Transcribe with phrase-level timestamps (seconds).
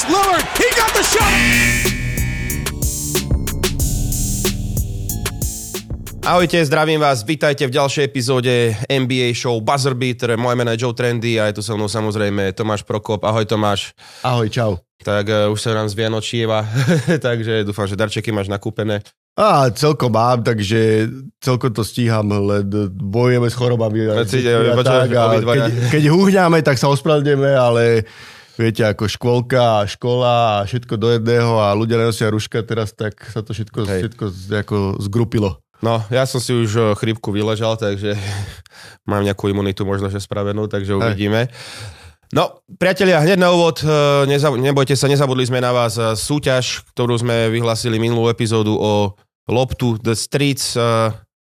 [0.00, 0.48] It's Lillard.
[0.56, 1.28] He got the shot.
[6.24, 10.40] Ahojte, zdravím vás, vítajte v ďalšej epizóde NBA show Buzzer Beater.
[10.40, 13.28] Moje meno je Joe Trendy a je tu so mnou samozrejme Tomáš Prokop.
[13.28, 13.92] Ahoj Tomáš.
[14.24, 14.80] Ahoj, čau.
[15.04, 16.64] Tak uh, už sa nám z Vianočieva,
[17.28, 19.04] takže dúfam, že darčeky máš nakúpené.
[19.36, 21.12] A celkom mám, takže
[21.44, 22.64] celkom to stíham, len
[22.96, 24.08] bojujeme s chorobami.
[24.08, 25.68] A, Cíte, a, počujem, tak, a obidvaja.
[25.68, 28.08] keď, keď húhňame, tak sa ospravedlňujeme, ale
[28.60, 33.16] viete, ako škôlka a škola a všetko do jedného a ľudia nenosia ruška teraz, tak
[33.32, 34.00] sa to všetko, Hej.
[34.04, 34.24] všetko
[34.60, 35.56] ako zgrupilo.
[35.80, 38.12] No, ja som si už eh, chrípku vyležal, takže
[39.10, 41.48] mám nejakú imunitu možno, že spravenú, takže uvidíme.
[42.30, 46.84] No, priatelia, hneď na úvod, eh, neza, nebojte sa, nezabudli sme na vás eh, súťaž,
[46.92, 49.16] ktorú sme vyhlasili minulú epizódu o
[49.48, 50.78] loptu The Streets.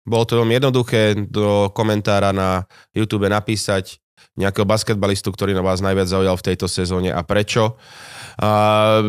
[0.01, 2.65] Bolo to veľmi jednoduché do komentára na
[2.95, 4.01] YouTube napísať
[4.39, 7.75] nejakého basketbalistu, ktorý na vás najviac zaujal v tejto sezóne a prečo.
[8.39, 9.03] A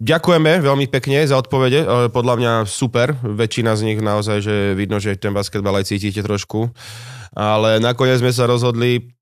[0.00, 4.96] Ďakujeme veľmi pekne za odpovede, e, podľa mňa super, väčšina z nich naozaj, že vidno,
[4.96, 6.72] že ten basketbal aj cítite trošku,
[7.36, 9.12] ale nakoniec sme sa rozhodli,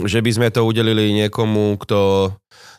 [0.00, 2.32] že by sme to udelili niekomu, kto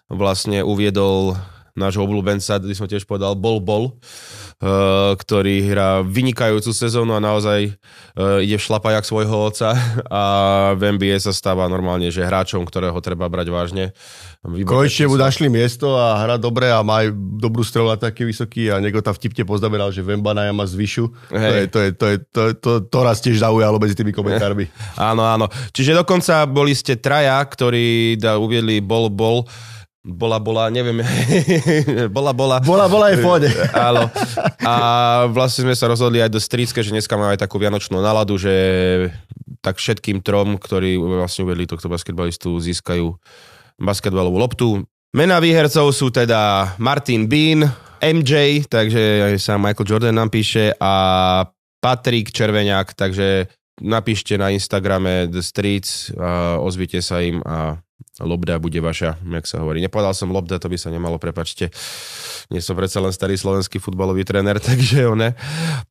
[0.09, 1.37] vlastne uviedol
[1.75, 7.71] nášho obľúbenca, by som tiež povedal, Bol Bol, eh, ktorý hrá vynikajúcu sezónu a naozaj
[7.71, 9.75] eh, ide šlapajak svojho oca
[10.11, 10.23] a
[10.75, 13.85] v NBA sa stáva normálne, že hráčom, ktorého treba brať vážne.
[14.41, 18.73] Konečne mu našli miesto a hra dobre a má aj dobrú strelu a taký vysoký
[18.73, 21.13] a niekto tam vtipne poznamenal, že Vembana má zvyšu.
[21.29, 21.69] To, je, Hej.
[21.69, 24.65] to, je, to, je, to, to, to raz tiež zaujalo medzi tými komentármi.
[24.97, 25.45] Áno, áno.
[25.73, 29.45] Čiže dokonca boli ste traja, ktorí da, uviedli bol, bol,
[30.01, 31.05] bola, bola, neviem,
[32.15, 32.57] bola, bola.
[32.65, 33.49] Bola, bola aj pohode.
[33.89, 34.09] Áno.
[34.65, 34.73] A
[35.29, 38.53] vlastne sme sa rozhodli aj do Strícke, že dneska máme aj takú vianočnú náladu, že
[39.61, 43.13] tak všetkým trom, ktorí vlastne uvedli tohto basketbalistu, získajú
[43.77, 44.67] basketbalovú loptu.
[45.13, 47.69] Mená výhercov sú teda Martin Bean,
[48.01, 50.93] MJ, takže sám Michael Jordan nám píše a
[51.77, 53.45] Patrik Červeňák, takže
[53.81, 57.77] napíšte na Instagrame The Streets, a ozvite sa im a
[58.21, 59.81] lobda bude vaša, jak sa hovorí.
[59.81, 61.73] Nepovedal som lobda, to by sa nemalo, prepačte.
[62.51, 65.33] Nie som predsa len starý slovenský futbalový tréner, takže ne.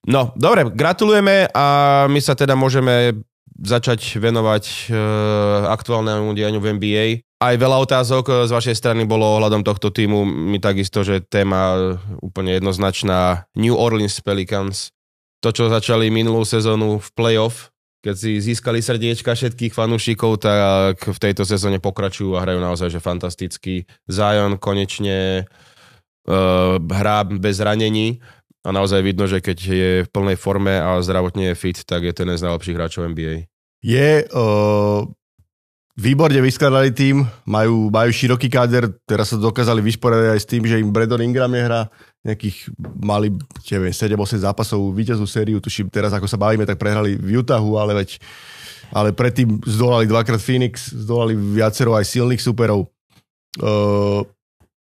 [0.07, 1.67] No, dobre, gratulujeme a
[2.07, 3.17] my sa teda môžeme
[3.61, 4.97] začať venovať e,
[5.69, 7.05] aktuálnemu dianiu v NBA.
[7.41, 10.25] Aj veľa otázok e, z vašej strany bolo ohľadom tohto týmu.
[10.25, 11.81] My takisto, že téma e,
[12.25, 14.97] úplne jednoznačná New Orleans Pelicans.
[15.45, 21.19] To, čo začali minulú sezónu v playoff, keď si získali srdiečka všetkých fanúšikov, tak v
[21.21, 23.85] tejto sezóne pokračujú a hrajú naozaj že fantasticky.
[24.09, 25.45] Zion konečne
[26.25, 28.25] uh, hrá bez ranení
[28.65, 32.13] a naozaj vidno, že keď je v plnej forme a zdravotne je fit, tak je
[32.17, 33.49] to jeden z najlepších hráčov NBA.
[33.85, 35.05] Je uh,
[35.99, 40.79] výborne vyskladali tým, majú, majú široký káder, teraz sa dokázali vysporiadať aj s tým, že
[40.79, 41.91] im Brandon Ingram nehrá,
[42.21, 42.71] nejakých
[43.01, 43.33] mali,
[43.73, 47.97] neviem, 7-8 zápasov víťaznú sériu, tuším teraz, ako sa bavíme, tak prehrali v Utahu, ale
[48.05, 48.21] veď
[48.91, 52.91] ale predtým zdolali dvakrát Phoenix, zdolali viacero aj silných superov.
[53.63, 54.27] Uh,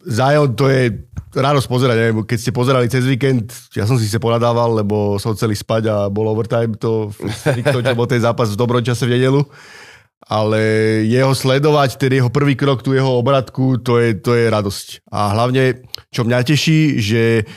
[0.06, 0.94] Zion, to je
[1.34, 5.34] radosť pozerať, neviem, keď ste pozerali cez víkend, ja som si sa ponadával, lebo som
[5.34, 7.10] chceli spať a bol overtime, to,
[7.74, 9.42] to čo bol ten zápas v dobrom čase v nedelu.
[10.28, 10.60] Ale
[11.08, 15.08] jeho sledovať, ten jeho prvý krok, tú jeho obratku, to je, to je radosť.
[15.08, 15.80] A hlavne,
[16.12, 17.48] čo mňa teší, že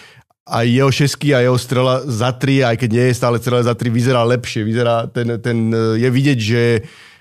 [0.48, 3.76] aj jeho šesky a jeho strela za tri, aj keď nie je stále strela za
[3.76, 4.64] tri, vyzerá lepšie.
[4.64, 6.62] Vyzerá, ten, ten, je vidieť, že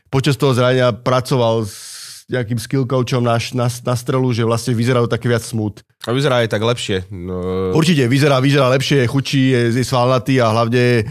[0.07, 5.11] počas toho zrania pracoval s nejakým skill coachom na, na, na strelu, že vlastne vyzerajú
[5.11, 5.83] také viac smooth.
[6.07, 7.11] A vyzerá aj tak lepšie.
[7.11, 11.11] No, Určite, vyzerá, vyzerá lepšie, je chudší, je, je svalnatý a hlavne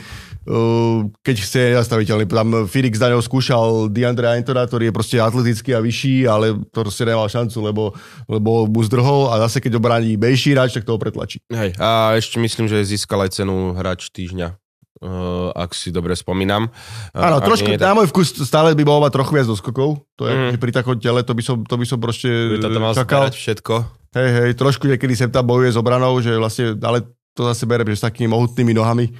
[1.21, 2.25] keď chce je nezastaviteľný.
[2.25, 7.05] Tam Felix Daňov skúšal Deandre Aintona, ktorý je proste atletický a vyšší, ale to proste
[7.05, 7.83] nemal šancu, lebo,
[8.25, 11.37] lebo mu zdrhol a zase keď obraní menší hráč, tak toho pretlačí.
[11.53, 14.57] Hej, a ešte myslím, že získal aj cenu hráč týždňa,
[15.05, 16.73] uh, ak si dobre spomínam.
[17.13, 20.01] Áno, Ak trošku, nie, na môj vkus stále by mohol mať trochu viac doskokov.
[20.17, 22.69] To je, že pri takom tele to by som, to by som proste by to
[22.73, 23.29] tam mal čakal.
[23.29, 23.75] všetko.
[24.17, 27.05] Hej, hej, trošku niekedy sem tam bojuje s obranou, že vlastne, ale
[27.37, 29.13] to zase berem, že s takými mohutnými nohami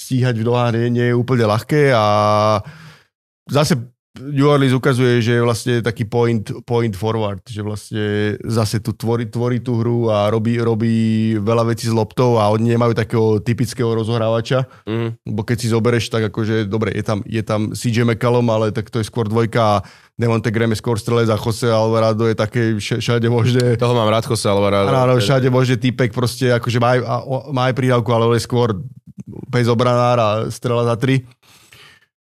[0.00, 2.04] stíhať v nohách nie, nie je úplne ľahké a
[3.46, 3.76] zase
[4.20, 8.04] New Orleans ukazuje, že je vlastne taký point, point forward, že vlastne
[8.42, 10.92] zase tu tvorí, tvorí tú hru a robí, robí
[11.38, 15.14] veľa vecí s loptou a oni nemajú takého typického rozohrávača, Mm.
[15.24, 18.90] bo keď si zoberieš tak akože, dobre, je tam, je tam CJ McCallum, ale tak
[18.90, 19.82] to je skôr dvojka a
[20.12, 24.10] Devonte Graham je skôr strelec a Jose Alvarado je také vš- všade možné Toho mám
[24.10, 24.90] rád, Jose Alvarado.
[24.90, 27.00] Áno, všade možne typek proste, akože má aj,
[27.54, 28.74] má aj prídavku, ale je skôr
[29.50, 31.26] bez obranár a strela za tri.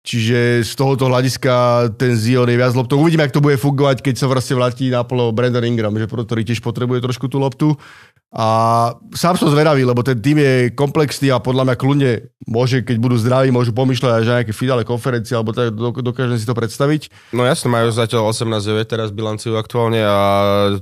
[0.05, 3.01] Čiže z tohoto hľadiska ten Zion je viac loptou.
[3.01, 6.61] Uvidíme, ako to bude fungovať, keď sa vlastne vráti naplno Brandon Ingram, že ktorý tiež
[6.61, 7.73] potrebuje trošku tú loptu.
[8.35, 8.47] A
[9.15, 12.11] sám som zvedavý, lebo ten tým je komplexný a podľa mňa kľudne
[12.43, 16.51] môže, keď budú zdraví, môžu pomýšľať aj nejaké finále konferencie, alebo tak dokážem si to
[16.51, 17.31] predstaviť.
[17.31, 20.17] No jasne, majú zatiaľ 18-9 teraz bilanciu aktuálne a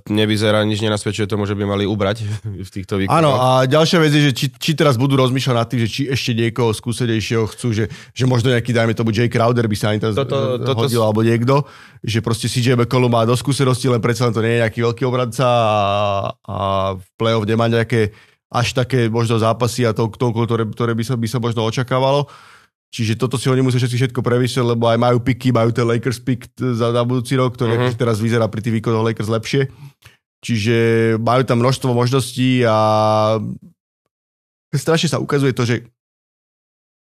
[0.10, 2.26] nevyzerá, nič nenasvedčuje tomu, že by mali ubrať
[2.66, 3.22] v týchto výkonoch.
[3.22, 6.02] Áno, a ďalšia vec je, že či, či teraz budú rozmýšľať nad tým, že či
[6.10, 7.86] ešte niekoho skúsenejšieho chcú, že,
[8.18, 11.22] že možno nejaký, dajme tomu, Jay Crowder by sa ani teraz toto, toto, hodil, alebo
[11.22, 11.70] niekto,
[12.02, 15.04] že proste CJ McCollum má do skúsenosti, len predsa len to nie je nejaký veľký
[15.06, 15.70] obradca a,
[16.50, 16.58] a
[16.98, 18.16] v play kde má nejaké
[18.54, 22.30] až také možno zápasy a to, toľko, ktoré, ktoré by, sa, by sa možno očakávalo.
[22.94, 26.22] Čiže toto si oni musia všetci všetko prevysieť, lebo aj majú piky, majú ten Lakers
[26.22, 27.98] pick za, za budúci rok, ktorý uh-huh.
[27.98, 29.74] teraz vyzerá pri tých výkonoch Lakers lepšie.
[30.46, 30.78] Čiže
[31.18, 32.78] majú tam množstvo možností a
[34.70, 35.90] strašne sa ukazuje to, že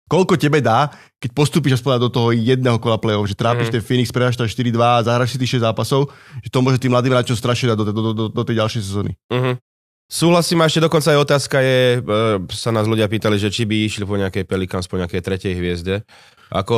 [0.07, 3.73] koľko tebe dá, keď postupíš aspoň do toho jedného kola play-off, že trápiš mm.
[3.75, 6.93] ten Phoenix, predáš tam 4-2 a zahraš si tých 6 zápasov, že to môže tým
[6.93, 9.11] mladým hráčom strašne dať do, do, do, do tej ďalšej sezóny.
[9.27, 9.55] Mm-hmm.
[10.05, 11.99] Súhlasím, a ešte dokonca aj otázka je, e,
[12.53, 16.05] sa nás ľudia pýtali, že či by išli po nejakej Pelicans, po nejakej tretej hviezde.
[16.53, 16.77] Ako...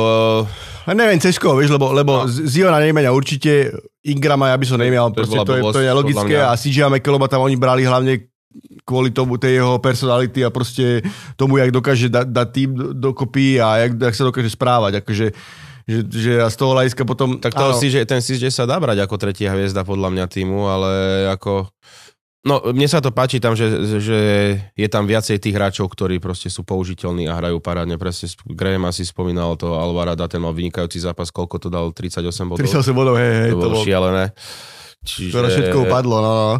[0.88, 2.28] A neviem, Cesko, vieš, lebo, lebo no.
[2.28, 3.68] Ziona nemenia určite,
[4.00, 7.28] Ingrama ja by som nemial, to, proste, to, je, to je logické a CJ McColluma
[7.28, 8.32] tam oni brali hlavne
[8.88, 11.04] kvôli tomu tej jeho personality a proste
[11.36, 15.04] tomu, jak dokáže dať da tým dokopy a jak, jak sa dokáže správať.
[15.04, 15.36] Akože,
[15.84, 17.36] že, že a z toho hľadiska potom...
[17.36, 20.64] Tak toho si, že ten že sa dá brať ako tretia hviezda podľa mňa týmu,
[20.64, 20.90] ale
[21.28, 21.68] ako...
[22.48, 23.68] No, mne sa to páči tam, že,
[24.00, 24.18] že
[24.72, 28.00] je tam viacej tých hráčov, ktorí proste sú použiteľní a hrajú parádne.
[28.00, 31.92] Presne Graham asi spomínal to, Alvarada, ten mal vynikajúci zápas, koľko to dal?
[31.92, 32.64] 38 bodov?
[32.64, 33.50] 38 bodov, hej, hej.
[33.52, 34.24] To, to bolo šialené.
[35.04, 35.30] Čiže...
[35.30, 36.56] Skoro všetko upadlo, no, no.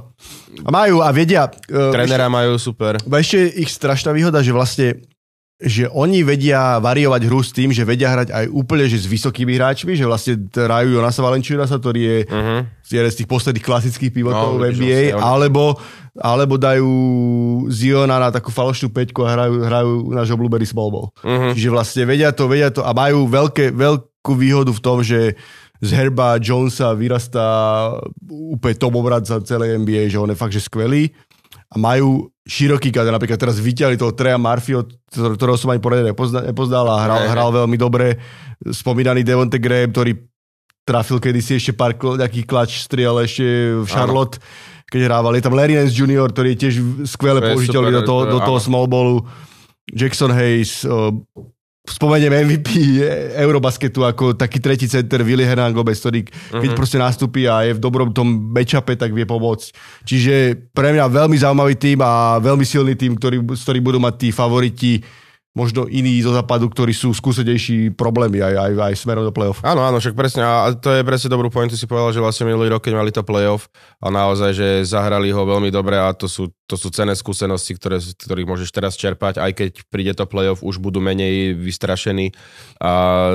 [0.63, 1.49] A majú a vedia...
[1.73, 2.93] Uh, Trenera ešte, majú super.
[3.01, 5.01] Ešte ich strašná výhoda, že vlastne
[5.59, 9.59] že oni vedia variovať hru s tým, že vedia hrať aj úplne že s vysokými
[9.59, 12.61] hráčmi, že vlastne hrajú Jonasa Valenčunasa, ktorý je uh-huh.
[12.87, 15.75] jeden z tých posledných klasických pivotov no, v NBA, alebo,
[16.15, 16.95] alebo dajú
[17.75, 21.11] Ziona na takú falošnú peťku a hrajú, hrajú náš obľúbený small ball.
[21.27, 21.51] Uh-huh.
[21.51, 25.35] Čiže vlastne vedia to, vedia to a majú veľké, veľkú výhodu v tom, že
[25.83, 27.47] z Herba Jonesa vyrastá
[28.31, 31.11] úplne top obradca celej NBA, že on je fakt, že skvelý
[31.69, 33.13] a majú široký kader.
[33.13, 37.77] Napríklad teraz vyťali toho Treja Murphyho, ktorého som ani poradne nepoznal a hral, hral veľmi
[37.77, 38.17] dobre.
[38.65, 40.17] Spomínaný Devonte Graham, ktorý
[40.89, 43.45] trafil kedysi ešte pár nejakých klač striel ešte
[43.85, 44.89] v Charlotte, ano.
[44.89, 45.37] keď hrával.
[45.37, 46.75] Je tam Larry Nance Jr., ktorý je tiež
[47.05, 49.29] skvelé použiteľný do toho, do toho small ballu.
[49.93, 50.89] Jackson Hayes,
[51.89, 53.01] spomeniem MVP
[53.41, 56.61] Eurobasketu ako taký tretí center Willy Hernán Gomez, ktorý uh-huh.
[56.61, 56.79] keď mhm.
[56.79, 59.67] proste nastúpi a je v dobrom tom matchupe, tak vie pomôcť.
[60.05, 60.35] Čiže
[60.73, 64.29] pre mňa veľmi zaujímavý tým a veľmi silný tým, ktorý, s ktorým budú mať tí
[64.31, 64.93] favoriti
[65.59, 69.59] možno iní zo západu, ktorí sú skúsenejší problémy aj, aj, aj smerom do play-off.
[69.67, 70.47] Áno, áno, však presne.
[70.47, 73.27] A to je presne dobrú pointu si povedal, že vlastne minulý rok, keď mali to
[73.27, 73.67] play-off
[73.99, 77.99] a naozaj, že zahrali ho veľmi dobre a to sú, to sú cené skúsenosti, ktoré,
[77.99, 82.31] ktorých môžeš teraz čerpať, aj keď príde to play-off, už budú menej vystrašení
[82.79, 83.35] a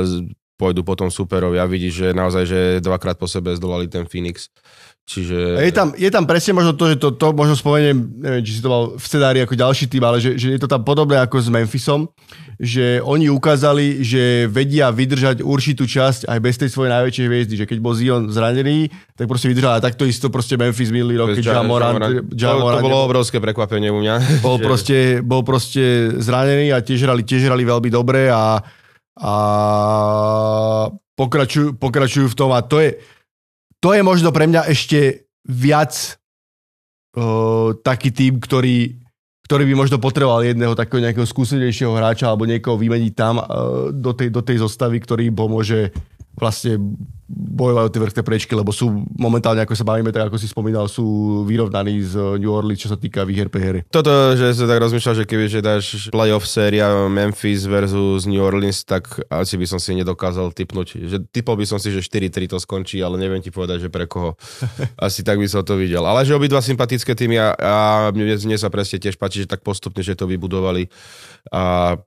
[0.56, 4.48] pôjdu potom superovi a vidíš, že naozaj, že dvakrát po sebe zdolali ten Phoenix.
[5.04, 5.60] Čiže...
[5.60, 8.64] Je tam, je tam presne možno to, že to, to možno spomeniem, neviem, či si
[8.64, 11.44] to mal v scenári ako ďalší tým, ale že, že je to tam podobné ako
[11.44, 12.08] s Memphisom,
[12.56, 17.66] že oni ukázali, že vedia vydržať určitú časť aj bez tej svojej najväčšej hviezdy, že
[17.68, 18.88] keď bol Zion zranený,
[19.20, 22.00] tak proste vydržal a takto isto proste Memphis minulý rok, keď Jamorant,
[22.32, 24.16] Jamorant, to, to bolo obrovské prekvapenie u mňa.
[24.46, 24.64] Bol, že...
[24.64, 28.56] proste, bol proste zranený a tiež hrali, tiež hrali veľmi dobre a,
[29.20, 29.34] a
[31.20, 32.96] pokračujú, pokračujú v tom a to je,
[33.84, 36.16] to je možno pre mňa ešte viac
[37.20, 38.96] uh, taký tým, ktorý,
[39.44, 44.16] ktorý by možno potreboval jedného takého nejakého skúsenejšieho hráča alebo niekoho vymeniť tam uh, do,
[44.16, 45.92] tej, do tej zostavy, ktorý pomôže
[46.34, 46.82] vlastne
[47.34, 50.86] bojovať o tie vrchné prečky, lebo sú momentálne, ako sa bavíme, tak ako si spomínal,
[50.86, 53.86] sú vyrovnaní z New Orleans, čo sa týka výher prehery.
[53.90, 58.86] Toto, že sa tak rozmýšľal, že keby že dáš playoff séria Memphis versus New Orleans,
[58.86, 60.88] tak asi by som si nedokázal typnúť.
[61.10, 64.06] Že typol by som si, že 4-3 to skončí, ale neviem ti povedať, že pre
[64.06, 64.38] koho.
[65.06, 66.06] Asi tak by som to videl.
[66.06, 67.76] Ale že obidva sympatické týmy a, a
[68.14, 70.90] mne, mne sa presne tiež páči, že tak postupne, že to vybudovali.
[71.50, 71.98] A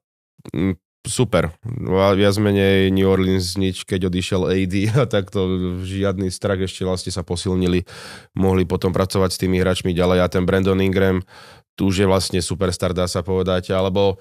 [1.06, 1.54] super.
[1.88, 5.46] Viac menej New Orleans nič, keď odišiel AD a takto
[5.86, 7.86] žiadny strach ešte vlastne sa posilnili.
[8.34, 11.22] Mohli potom pracovať s tými hráčmi ďalej a ten Brandon Ingram
[11.76, 14.16] tu už je vlastne superstar, dá sa povedať, alebo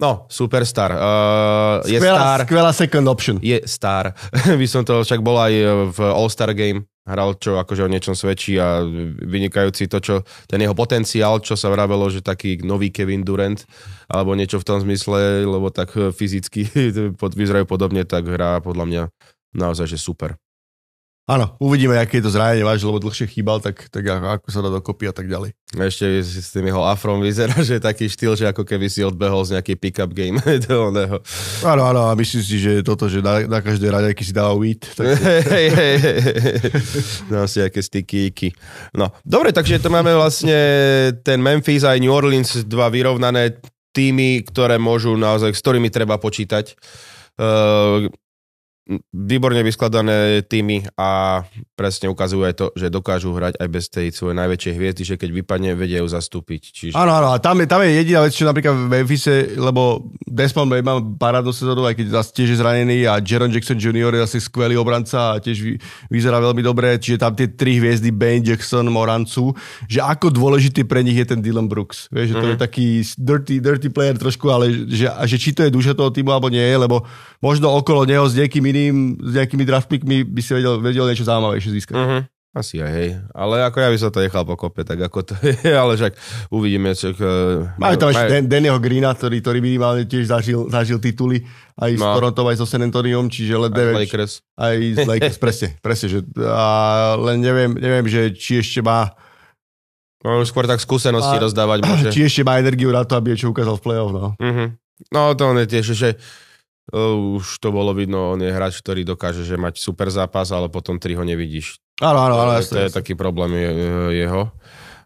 [0.00, 0.90] No, superstar.
[0.96, 2.40] Uh, je Skvelá, star.
[2.48, 3.36] skvelá second option.
[3.44, 4.16] Je star.
[4.60, 5.52] By som to však bol aj
[5.92, 6.88] v All-Star Game.
[7.02, 8.78] Hral, čo akože o niečom svedčí a
[9.26, 10.14] vynikajúci to, čo
[10.46, 13.58] ten jeho potenciál, čo sa vravelo, že taký nový Kevin Durant,
[14.06, 16.70] alebo niečo v tom zmysle, lebo tak fyzicky
[17.42, 19.02] vyzerajú podobne, tak hrá podľa mňa
[19.50, 20.38] naozaj, že super.
[21.22, 24.74] Áno, uvidíme, aké je to zranenie váž, lebo dlhšie chýbal, tak, tak ako sa dá
[24.74, 25.54] dokopy a tak ďalej.
[25.70, 29.46] Ešte s tým jeho afrom vyzerá, že je taký štýl, že ako keby si odbehol
[29.46, 31.22] z nejakej pick-up game do oného.
[31.62, 34.82] Áno, áno, a myslím si, že toto, že na, na každej raďajky si dáva weed.
[34.82, 35.06] Tak...
[35.54, 36.18] Hej, hej, hej.
[37.30, 38.50] Dám si aké stikíky.
[38.90, 40.58] No, dobre, takže to máme vlastne
[41.22, 43.62] ten Memphis aj New Orleans, dva vyrovnané
[43.94, 46.74] týmy, ktoré môžu naozaj, s ktorými treba počítať.
[47.38, 48.12] Uh,
[49.14, 51.42] výborne vyskladané týmy a
[51.78, 55.30] presne ukazujú aj to, že dokážu hrať aj bez tej svojej najväčšej hviezdy, že keď
[55.42, 56.62] vypadne, vedia ju zastúpiť.
[56.74, 56.94] Čiže...
[56.98, 60.66] Áno, áno, a tam je, tam je jediná vec, čo napríklad v Memphise, lebo Desmond
[60.66, 64.18] Bay má parádnu sezónu, aj keď zase tiež je zranený a Jaron Jackson Jr.
[64.18, 65.72] je asi skvelý obranca a tiež vy,
[66.10, 69.54] vyzerá veľmi dobre, čiže tam tie tri hviezdy, Bane, Jackson, Morancu,
[69.86, 72.10] že ako dôležitý pre nich je ten Dylan Brooks.
[72.10, 72.50] Vieš, že to mm-hmm.
[72.50, 72.64] je mhm.
[72.66, 76.50] taký dirty, dirty player trošku, ale že, že či to je duša toho týmu alebo
[76.50, 77.06] nie, lebo
[77.38, 81.70] možno okolo neho s niekým iným, s nejakými draftpickmi by si vedel, vedel niečo zaujímavejšie
[81.76, 81.96] získať.
[81.96, 82.22] Uh-huh.
[82.52, 83.16] Asi aj, hej.
[83.32, 86.12] Ale ako ja by som to nechal pokope, tak ako to je, ale však
[86.52, 86.92] uvidíme.
[86.92, 88.44] Čak, uh, Máme tam ešte.
[88.44, 91.48] Dannyho Greena, ktorý, ktorý minimálne tiež zažil, zažil tituly
[91.80, 92.04] aj no.
[92.04, 94.04] s Toronto, aj so San Antoniom, čiže len neviem.
[94.04, 94.44] Lakers.
[94.52, 96.06] Aj z Lakers, presne, presne.
[96.12, 96.66] Že, a
[97.16, 99.16] len neviem, neviem, že či ešte má
[100.22, 102.08] No, skôr tak skúsenosti a, rozdávať môže.
[102.14, 104.26] Či ešte má energiu na to, aby čo ukázal v play-off, no.
[104.38, 104.70] Uh-huh.
[105.10, 106.14] No, to on je tiež, že
[106.92, 111.00] už to bolo vidno, on je hráč, ktorý dokáže že mať super zápas, ale potom
[111.00, 111.80] tri ho nevidíš.
[112.04, 112.60] Áno, áno, áno.
[112.60, 113.70] To, je taký problém je,
[114.24, 114.52] jeho.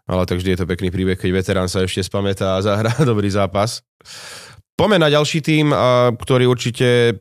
[0.07, 3.31] Ale tak vždy je to pekný príbeh, keď veterán sa ešte spamätá a zahrá dobrý
[3.31, 3.83] zápas.
[4.77, 5.73] Poďme na ďalší tým,
[6.19, 7.19] ktorý určite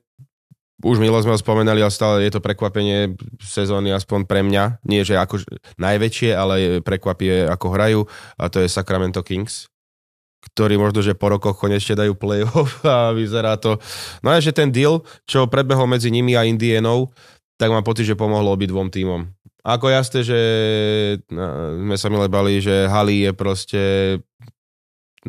[0.84, 4.84] už milo sme ho spomenali, ale stále je to prekvapenie sezóny, aspoň pre mňa.
[4.84, 5.40] Nie, že ako
[5.80, 8.00] najväčšie, ale prekvapie, ako hrajú.
[8.36, 9.72] A to je Sacramento Kings
[10.52, 13.82] ktorí možno, že po rokoch konečne dajú playoff a vyzerá to.
[14.22, 17.10] No a že ten deal, čo prebehol medzi nimi a Indienou,
[17.56, 19.26] tak mám pocit, že pomohlo dvom týmom.
[19.66, 20.40] Ako jasné, že
[21.26, 23.82] no, sme sa milé bali, že Hali je proste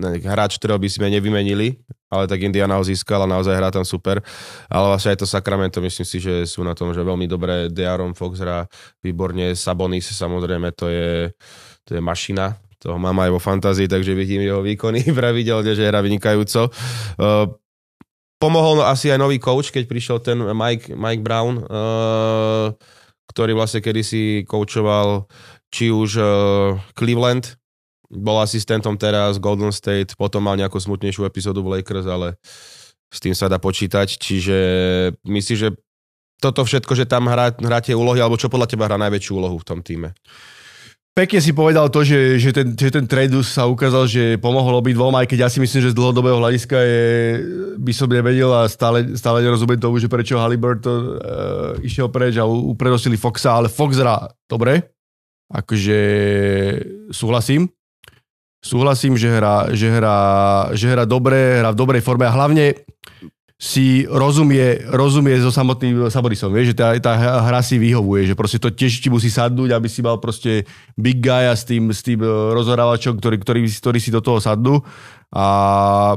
[0.05, 1.81] hráč, ktorého by sme nevymenili,
[2.13, 4.21] ale tak Indiana ho získala, naozaj hrá tam super.
[4.69, 7.73] Ale vlastne aj to Sacramento, myslím si, že sú na tom, že veľmi dobré.
[7.73, 8.69] Dearon Fox hrá
[9.01, 11.33] výborne, Sabonis samozrejme, to je,
[11.81, 16.01] to je mašina, toho mám aj vo fantázii, takže vidím jeho výkony pravidelne, že hra
[16.01, 16.69] vynikajúco.
[17.17, 17.49] Uh,
[18.37, 22.73] pomohol asi aj nový coach, keď prišiel ten Mike, Mike Brown, uh,
[23.33, 25.25] ktorý vlastne kedysi coachoval
[25.73, 26.27] či už uh,
[26.95, 27.57] Cleveland,
[28.07, 32.39] bol asistentom teraz Golden State, potom mal nejakú smutnejšiu epizódu v Lakers, ale
[33.11, 34.57] s tým sa dá počítať, čiže
[35.27, 35.69] myslíš, že
[36.37, 39.67] toto všetko, že tam hrá, hráte úlohy, alebo čo podľa teba hrá najväčšiu úlohu v
[39.67, 40.13] tom týme?
[41.17, 44.93] Pekne si povedal to, že, že, ten, že ten trade sa ukázal, že pomohol byť
[44.93, 47.05] dvom, aj keď ja si myslím, že z dlhodobého hľadiska je,
[47.81, 51.17] by som nevedel a stále, stále nerozumiem tomu, že prečo Halliburton uh,
[51.81, 54.93] išiel preč a upredostili Foxa, ale Fox hrá dobre,
[55.49, 55.99] akože
[57.09, 57.65] súhlasím.
[58.61, 60.19] Súhlasím, že hrá, že hrá,
[60.77, 62.77] že hrá dobre, hrá v dobrej forme a hlavne
[63.57, 68.61] si rozumie, rozumie so samotným Saborisom, vieš, že tá, tá hra si vyhovuje, že proste
[68.61, 72.05] to tiež ti musí sadnúť, aby si mal proste big guy a s tým, s
[72.05, 74.85] tým e, rozhorávačom, ktorý, ktorý, ktorý si do toho sadnú.
[75.33, 76.13] A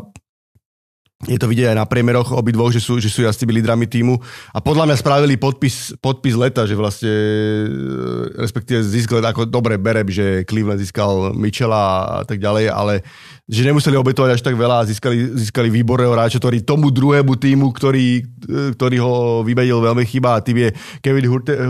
[1.29, 4.17] je to vidieť aj na priemeroch obidvoch, že sú, že sú jasnými lídrami týmu.
[4.57, 10.09] A podľa mňa spravili podpis, podpis leta, že vlastne, e, respektíve získali ako dobre berem,
[10.09, 13.05] že Cleveland získal Michela a tak ďalej, ale
[13.45, 17.69] že nemuseli obetovať až tak veľa a získali, získali výborného hráča, ktorý tomu druhému týmu,
[17.69, 20.69] ktorý, e, ktorý ho vybedil veľmi chyba a tým je
[21.05, 21.69] Kevin Hurter,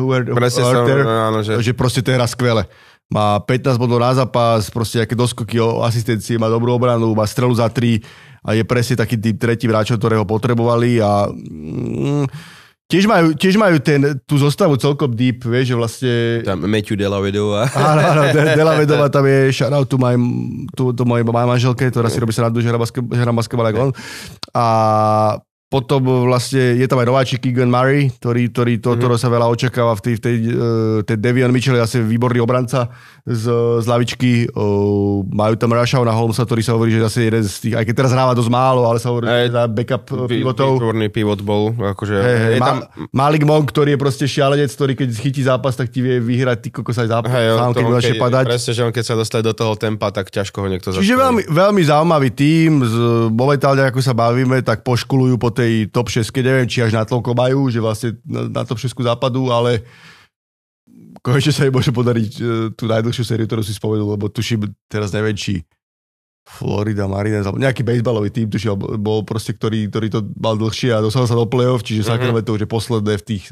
[0.63, 1.59] Hurter áno, že...
[1.59, 2.71] že proste to je skvele.
[3.11, 7.51] Má 15 bodov na zápas, proste aké doskoky o asistencii, má dobrú obranu, má strelu
[7.51, 12.25] za 3, a je presne taký tým tretí hráčov, ktorého potrebovali a mm,
[12.91, 16.15] tiež majú, tiež majú ten, tú zostavu celkom deep, vieš, že vlastne...
[16.43, 17.71] Tam Matthew Delavedova.
[17.71, 20.19] Áno, áno, De- Delavedova tam je, shoutout tu, maj,
[20.75, 23.67] tu, tu mojej manželke, ktorá si robí sa na že hra, basketbal, že hra basketbal
[23.71, 23.93] ako on.
[24.57, 24.65] A
[25.71, 29.23] potom vlastne je tam aj nováčik Keegan Murray, ktorý, ktorý to, mm-hmm.
[29.23, 32.91] sa veľa očakáva v tej, v tej, uh, tej Devian Mitchell je asi výborný obranca
[33.23, 33.47] z,
[33.79, 34.51] z lavičky.
[34.51, 37.95] Uh, majú tam na Holmesa, ktorý sa hovorí, že zase jeden z tých, aj keď
[38.03, 40.75] teraz hráva dosť málo, ale sa hovorí, že za backup Vý, pivotov.
[40.75, 41.71] Výborný pivot bol.
[41.71, 42.91] Akože, hey, hey, tam...
[43.15, 46.69] Malik Monk, ktorý je proste šialenec, ktorý keď chytí zápas, tak ti vie vyhrať ty
[46.75, 48.45] kokos aj zápas, hey, sám, keď keď, padať.
[48.51, 51.43] Presne, že on keď sa dostane do toho tempa, tak ťažko ho niekto Čiže veľmi,
[51.47, 52.95] veľmi zaujímavý tým, z,
[53.31, 57.05] momentálne ako sa bavíme, tak poškulujú po tej top 6 keď neviem, či až na
[57.05, 59.85] toľko majú, že vlastne na, na top 6 západu, ale
[61.21, 65.13] konečne sa im môže podariť uh, tú najdlhšiu sériu, ktorú si spomenul, lebo tuším, teraz
[65.13, 65.61] neviem, či
[66.49, 70.99] Florida Marines, alebo nejaký baseballový tým, tuším, bol proste, ktorý, ktorý to mal dlhšie a
[70.99, 72.13] dostal sa do play-off, čiže mm-hmm.
[72.17, 73.45] Sacramento už je posledné v tých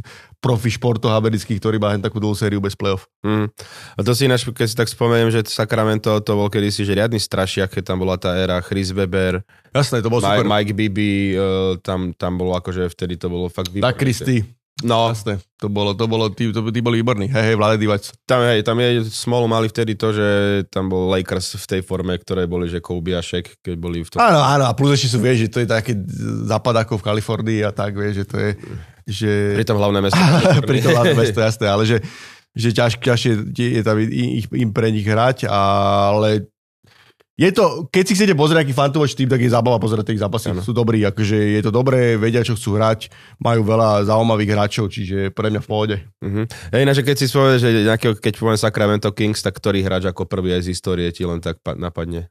[0.42, 3.06] profi športoch amerických, ktorí má takú dlhú sériu bez play-off.
[3.22, 3.54] Mm.
[3.94, 7.22] A to si ináč, keď si tak spomeniem, že Sacramento to bol kedysi že riadny
[7.22, 10.48] strašiak, keď tam bola tá éra Chris Weber, Jasné, to bol Mike, super.
[10.48, 13.92] Mike Bibi, uh, tam, tam bolo akože vtedy to bolo fakt výborné.
[13.92, 14.57] Tak Christy.
[14.86, 15.10] No.
[15.10, 17.26] Jasné, to bolo, to bolo, tí, to, tí boli výborní.
[17.26, 18.06] Hej, hej, Vlade Divac.
[18.22, 20.26] Tam, hej, tam je, smolu mali vtedy to, že
[20.70, 24.08] tam bol Lakers v tej forme, ktoré boli, že Kobe a Shaq, keď boli v
[24.14, 24.22] tom.
[24.22, 25.98] Áno, áno, a plus ešte sú, vieš, že to je také
[26.46, 28.50] západ ako v Kalifornii a tak, vieš, že to je,
[29.10, 29.30] že...
[29.58, 30.22] Pri tom hlavné mesto.
[30.70, 31.98] Pri tom hlavné mesto, jasné, ale že,
[32.54, 36.46] že ťažké, ťažšie je tam im, im pre nich hrať, ale
[37.38, 40.50] je to, keď si chcete pozrieť nejaký fantovač tým, tak je zábava pozerať tých zápasy.
[40.50, 40.66] Ano.
[40.66, 45.30] Sú dobrí, akože je to dobré, vedia, čo chcú hrať, majú veľa zaujímavých hráčov, čiže
[45.30, 45.96] pre mňa v pohode.
[46.18, 46.50] Uh-huh.
[46.74, 50.26] Hej, ináč, keď si spomenul, že nejakého, keď poviem Sacramento Kings, tak ktorý hráč ako
[50.26, 52.26] prvý aj z histórie ti len tak napadne?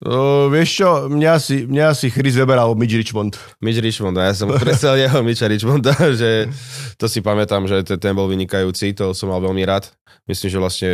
[0.00, 3.36] Uh, vieš čo, mňa si, mňa si Chris Weber alebo Mitch Richmond.
[3.60, 6.48] Mitch Richmond, ja som presel jeho Mitcha Richmonda, že
[6.96, 9.92] to si pamätám, že ten bol vynikajúci, to som mal veľmi rád.
[10.24, 10.88] Myslím, že vlastne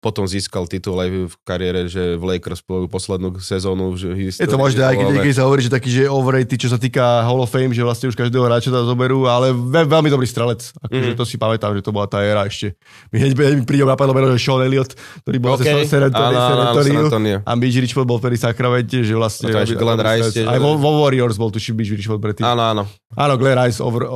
[0.00, 4.46] potom získal titul aj v kariére, že v Lakers poslednú sezónu v histórii.
[4.46, 7.24] Je to možné, aj keď, keď sa hovorí, že taký, že overrated, čo sa týka
[7.24, 10.70] Hall of Fame, že vlastne už každého hráča tam zoberú, ale ve, veľmi dobrý strelec.
[10.84, 11.18] Akože mm.
[11.18, 12.78] to si pamätám, že to bola tá éra ešte.
[13.10, 14.94] My hneď, hneď mi príde napadlo meno, že Sean Elliott,
[15.26, 15.74] ktorý bol okay.
[15.74, 19.50] zase San Antonio, a Mitch Richmond bol vtedy Sacramento, že vlastne...
[19.50, 20.44] To Glenn Rice.
[20.46, 22.46] Aj vo, Warriors bol tuším Mitch Richmond predtým.
[22.46, 22.82] Áno, áno.
[23.16, 24.06] Áno, Glenn Rice over,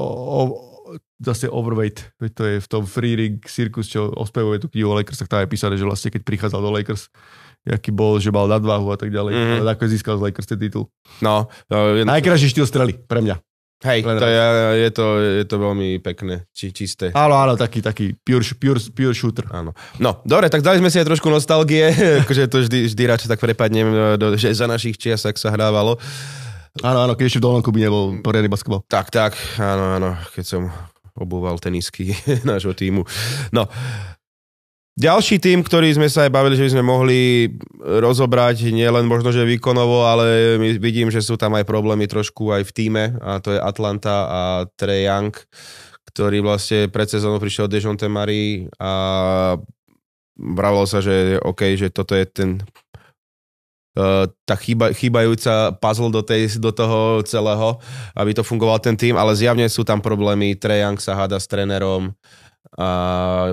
[1.20, 4.96] zase overweight, veď to je v tom Free Rig Circus, čo ospevuje tú knihu o
[4.96, 7.12] Lakers, tak tam je písané, že vlastne keď prichádzal do Lakers,
[7.68, 9.56] aký bol, že mal nadváhu a tak ďalej, mm.
[9.60, 10.88] ale ako získal z Lakers ten titul.
[11.20, 11.52] No.
[11.68, 12.08] no je...
[12.08, 13.36] Najkrajší štýl strely, pre mňa.
[13.80, 14.44] Hej, to je,
[14.76, 15.06] je, to,
[15.40, 17.16] je to veľmi pekné, či, čisté.
[17.16, 19.48] Áno, áno, taký, taký pure, pure, pure shooter.
[19.48, 19.72] Áno.
[19.96, 21.88] No, dobre, tak dali sme si aj trošku nostalgie,
[22.24, 25.96] akože to vždy, vždy radšej tak prepadnem, do, že za našich čias, ak sa hrávalo.
[26.84, 28.84] Áno, áno, keď ešte v Dolnom by nebol poriadny basketbal.
[28.84, 30.62] Tak, tak, áno, áno, keď som
[31.16, 32.12] obúval tenisky
[32.48, 33.06] nášho týmu.
[33.50, 33.66] No,
[35.00, 37.20] ďalší tým, ktorý sme sa aj bavili, že by sme mohli
[37.80, 42.74] rozobrať nielen možno, že výkonovo, ale vidím, že sú tam aj problémy trošku aj v
[42.74, 44.40] týme a to je Atlanta a
[44.76, 45.32] Trey Young,
[46.12, 48.92] ktorý vlastne pred sezónou prišiel Dejonte Marie a
[50.36, 52.50] vravalo sa, že OK, že toto je ten
[54.46, 57.82] tá chýba, chýbajúca puzzle do, tej, do toho celého,
[58.14, 62.14] aby to fungoval ten tým, ale zjavne sú tam problémy, Trejang sa háda s trénerom
[62.78, 62.88] a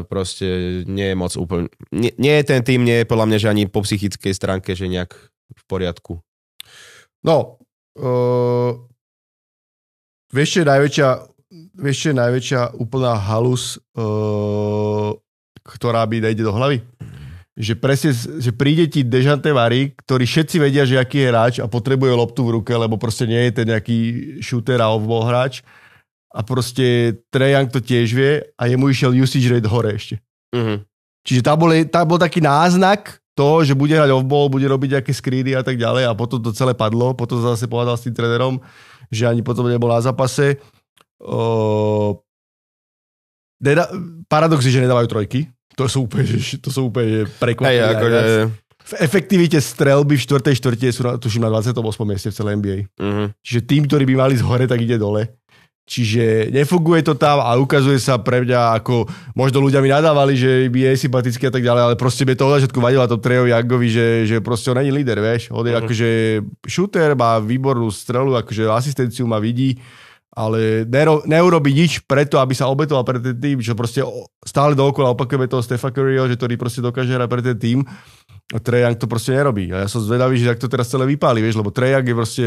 [0.06, 0.46] proste
[0.86, 3.82] nie je moc úplne, nie, je ten tým, nie je podľa mňa, že ani po
[3.82, 5.10] psychickej stránke, že nejak
[5.58, 6.22] v poriadku.
[7.26, 7.58] No,
[7.98, 8.78] uh,
[10.30, 11.10] vieš, čo je najväčšia,
[11.82, 15.18] vieš, čo je najväčšia úplná halus, uh,
[15.66, 16.86] ktorá by nejde do hlavy?
[17.58, 21.66] Že presne, že príde ti Dežante Vary, ktorý všetci vedia, že aký je hráč a
[21.66, 23.98] potrebuje loptu v ruke, lebo proste nie je ten nejaký
[24.46, 25.66] shooter a off hráč.
[26.30, 30.22] A proste Trae Young to tiež vie a jemu išiel usage rate hore ešte.
[30.54, 30.86] Uh-huh.
[31.26, 35.12] Čiže tam bol, tam bol taký náznak toho, že bude hrať off-ball, bude robiť nejaké
[35.18, 37.18] screeny a tak ďalej a potom to celé padlo.
[37.18, 38.62] Potom zase povedal s tým trénerom,
[39.10, 40.62] že ani potom nebol na zápase.
[41.18, 42.14] Uh,
[43.58, 43.90] neda-
[44.30, 46.26] paradox je, že nedávajú trojky, to sú úplne,
[46.58, 47.78] to sú úplne prekvapivé.
[47.78, 48.20] Hey, akože...
[48.88, 50.58] V efektivite strelby v 4.
[50.58, 51.76] štvrte sú na, tuším na 28.
[52.08, 52.78] mieste v celej NBA.
[52.98, 53.04] Uh-huh.
[53.06, 53.26] Mhm.
[53.46, 55.38] Čiže tým, ktorý by mali z hore, tak ide dole.
[55.88, 59.08] Čiže nefunguje to tam a ukazuje sa pre mňa, ako
[59.40, 62.44] možno ľudia mi nadávali, že by je sympatický a tak ďalej, ale proste by to
[62.44, 65.48] od začiatku vadilo to Trejovi Jagovi, že, že proste on není líder, vieš.
[65.48, 65.88] On je uh-huh.
[65.88, 66.10] akože
[66.68, 69.80] shooter, má výbornú strelu, akože asistenciu má vidí
[70.38, 74.06] ale neuro, neurobi nič preto, aby sa obetoval pre ten tým, čo proste
[74.46, 77.80] stále dookola opakujeme toho Stefa Curryho, že ktorý proste dokáže hrať pre ten tým.
[78.54, 79.74] A Trejang to proste nerobí.
[79.74, 82.46] A ja som zvedavý, že tak to teraz celé vypáli, vieš, lebo Trejang je proste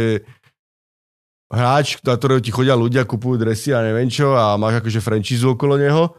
[1.50, 5.58] hráč, na ktorého ti chodia ľudia, kupujú dresy a neviem čo a máš akože franchízu
[5.58, 6.14] okolo neho,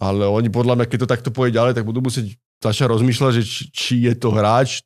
[0.00, 2.32] ale oni podľa mňa, keď to takto pôjde ďalej, tak budú musieť
[2.64, 4.80] začať rozmýšľať, že či, či je to hráč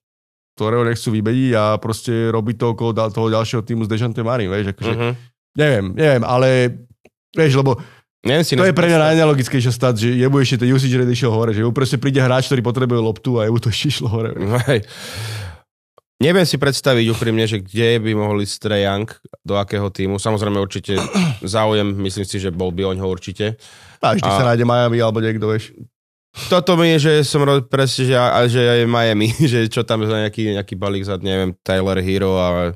[0.59, 4.75] ktorého nechcú vymeniť a proste robiť to okolo toho ďalšieho týmu s Dejante Marim, vieš,
[4.75, 5.15] akože, uh-huh.
[5.57, 6.77] Neviem, neviem, ale
[7.33, 7.79] vieš, lebo
[8.19, 11.15] Neviem si to je pre mňa najnelogickejšia stať, že je mu ešte ten usage rate
[11.15, 13.95] išiel hore, že mu proste príde hráč, ktorý potrebuje loptu a je mu to ešte
[13.95, 14.35] išlo hore.
[14.67, 14.83] Hej.
[16.19, 19.07] Neviem si predstaviť úprimne, že kde by mohol ísť Trae Young,
[19.47, 20.19] do akého týmu.
[20.19, 20.99] Samozrejme určite
[21.47, 23.55] záujem, myslím si, že bol by o ňo určite.
[24.03, 24.35] A vždy a...
[24.35, 25.71] sa nájde Miami alebo niekto, vieš.
[26.51, 28.15] Toto mi je, že som presne, že,
[28.51, 32.75] že je Miami, že čo tam za nejaký, nejaký balík za, neviem, Tyler Hero a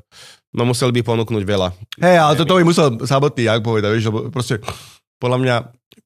[0.53, 1.69] no museli by ponúknuť veľa.
[1.99, 4.61] Hej, ale toto by musel samotný Young povedať, vieš, lebo proste
[5.17, 5.55] podľa mňa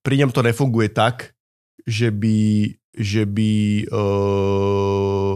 [0.01, 1.35] pri ňom to nefunguje tak,
[1.83, 3.51] že by, že by
[3.91, 5.35] uh,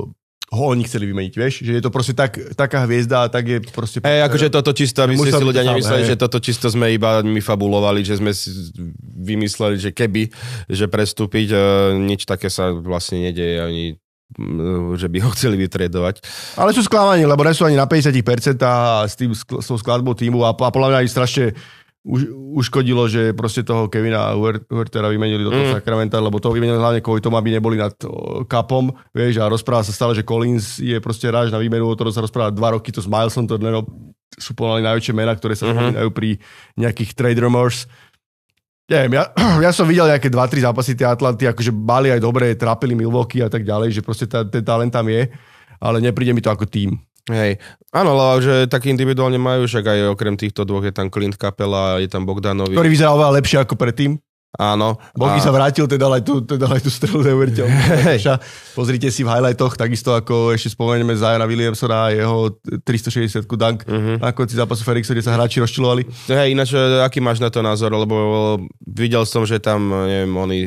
[0.52, 1.64] ho oni chceli vymeniť, vieš?
[1.64, 4.04] Že je to proste tak, taká hviezda a tak je proste...
[4.04, 7.40] Hej, akože toto čisto, aby ste si ľudia nemysleli, že toto čisto sme iba my
[7.40, 8.52] fabulovali, že sme si
[9.24, 10.28] vymysleli, že keby,
[10.68, 13.84] že prestúpiť, uh, nič také sa vlastne nedeje ani
[14.96, 16.24] že by ho chceli vytredovať.
[16.56, 20.16] Ale sú sklamaní, lebo nie sú ani na 50% a s, tým, s tou skladbou
[20.16, 21.46] týmu a, a podľa mňa aj strašne
[22.02, 25.76] už, uškodilo, že proste toho Kevina Huertera vymenili do toho mm.
[25.78, 27.94] Sacramento, lebo to vymenili hlavne kvôli tomu, aby neboli nad
[28.50, 32.10] kapom, vieš, a rozpráva sa stále, že Collins je proste ráž na výmenu, o ktorom
[32.10, 33.86] sa rozpráva dva roky, to s Milesom Turnerom
[34.40, 36.08] sú pomaly najväčšie mená, ktoré sa mm-hmm.
[36.16, 36.40] pri
[36.80, 37.86] nejakých trade rumors.
[38.90, 39.24] Neviem, ja,
[39.66, 43.50] ja som videl nejaké 2-3 zápasy tie Atlanty, akože bali aj dobre, trápili Milwaukee a
[43.52, 45.30] tak ďalej, že proste tá, ten talent tam je,
[45.78, 46.98] ale nepríde mi to ako tým.
[47.30, 47.62] Hej,
[47.94, 52.02] áno, ale že tak individuálne majú, však aj okrem týchto dvoch je tam Clint Capela,
[52.02, 52.74] je tam Bogdanovi.
[52.74, 54.18] Ktorý vyzerá oveľa lepšie ako predtým.
[54.60, 55.00] Áno.
[55.16, 55.44] Bogi a...
[55.48, 57.72] sa vrátil, teda aj tú, teda aj tú strelu neuveriteľnú.
[58.76, 64.20] Pozrite si v highlightoch, takisto ako ešte spomenieme Zajana Williamsona a jeho 360 dunk uh-huh.
[64.20, 66.04] na konci zápasu Ferixa, kde sa hráči rozčilovali.
[66.28, 67.96] Hej, ináč, e, aký máš na to názor?
[67.96, 70.60] Lebo videl som, že tam, neviem, oni,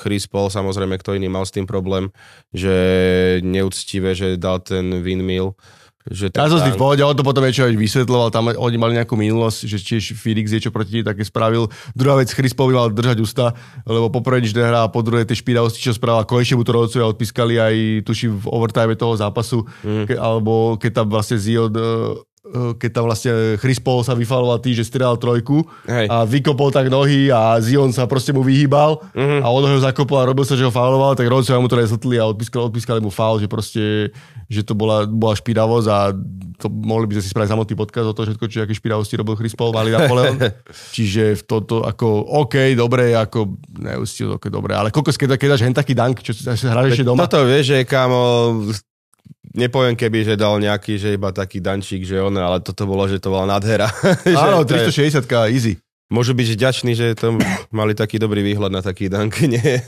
[0.00, 2.08] Chris Paul, samozrejme, kto iný mal s tým problém,
[2.56, 2.72] že
[3.44, 5.52] neúctivé, že dal ten windmill
[6.10, 8.98] že ja som si v pohode, on to potom niečo aj vysvetloval, tam oni mali
[8.98, 11.70] nejakú minulosť, že tiež Felix niečo proti také spravil.
[11.94, 13.54] Druhá vec, by mal držať ústa,
[13.86, 17.06] lebo poprvé nič nehrá a po druhé tie špinavosti, čo spravila, konečne mu to rodcovia
[17.06, 20.04] odpískali aj tuším v overtime toho zápasu, mm.
[20.10, 22.14] ke, alebo keď tam vlastne Zion Eh,
[22.78, 26.06] keď tam vlastne Chris Paul sa vyfaloval tým, že strieľal trojku Hej.
[26.06, 29.40] a vykopol tak nohy a Zion sa proste mu vyhýbal uh-huh.
[29.42, 32.16] a on ho zakopol a robil sa, že ho fauloval, tak rodcovia mu to nezhltli
[32.22, 34.14] a odpískali, odpískali mu faul, že proste,
[34.46, 35.98] že to bola, bola špinavosť a
[36.56, 39.36] to mohli by sme si spraviť samotný podkaz o to všetko, či aké špinavosti robil
[39.36, 40.40] Chris Paul, mali Napoleon.
[40.96, 42.06] Čiže v toto ako
[42.46, 46.32] OK, dobre, ako neustil, OK, dobre, ale koľko keď, keď dáš hen taký dunk, čo
[46.46, 47.28] hráš ešte doma?
[47.28, 48.64] Toto vieš, že kámo,
[49.56, 53.18] nepoviem keby, že dal nejaký, že iba taký dančík, že on, ale toto bolo, že
[53.18, 53.88] to bola nádhera.
[54.46, 55.80] Áno, 360 easy.
[56.06, 57.34] Môžu byť vďační, že to
[57.74, 59.82] mali taký dobrý výhľad na taký dank, nie?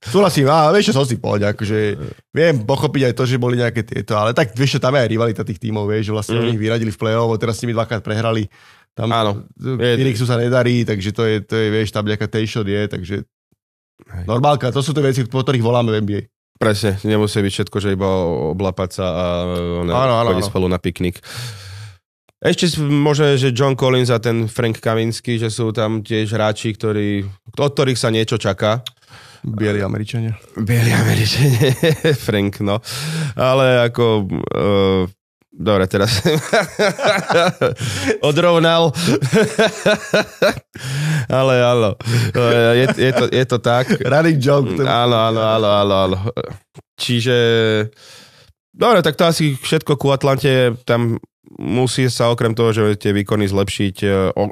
[0.00, 2.00] Súhlasím, a vieš, čo som si povedal, akože
[2.32, 5.10] viem pochopiť aj to, že boli nejaké tieto, ale tak vieš, čo tam je aj
[5.12, 6.40] rivalita tých tímov, vieš, že vlastne mm.
[6.40, 8.48] oni ich vyradili v play-off, teraz s nimi dvakrát prehrali,
[8.96, 9.44] tam Áno.
[9.60, 13.16] Phoenixu sa nedarí, takže to je, to je vieš, tam nejaká t je, takže
[14.24, 16.22] normálka, to sú tie veci, po ktorých voláme v NBA.
[16.60, 18.04] Presne, nemusí byť všetko, že iba
[18.52, 19.26] oblapať sa a
[19.80, 20.44] ne, áno, áno, áno.
[20.44, 21.16] spolu na piknik.
[22.36, 27.24] Ešte možno, že John Collins a ten Frank Kavinsky, že sú tam tiež hráči, ktorí,
[27.56, 28.84] od ktorých sa niečo čaká.
[29.40, 30.36] Bieli Američania.
[30.56, 31.72] Bieli Američania,
[32.28, 32.84] Frank, no.
[33.40, 34.04] Ale ako...
[34.52, 35.19] Uh,
[35.60, 36.24] Dobre, teraz
[38.30, 38.96] odrovnal.
[41.28, 42.00] Ale áno,
[42.72, 43.92] je, je, to, je to tak.
[44.00, 44.72] Running joke.
[44.80, 46.18] Áno, áno, áno, áno, áno.
[46.96, 47.36] Čiže...
[48.72, 50.72] Dobre, tak to asi všetko ku Atlante.
[50.88, 54.08] Tam musí sa okrem toho, že tie výkony zlepšiť, e,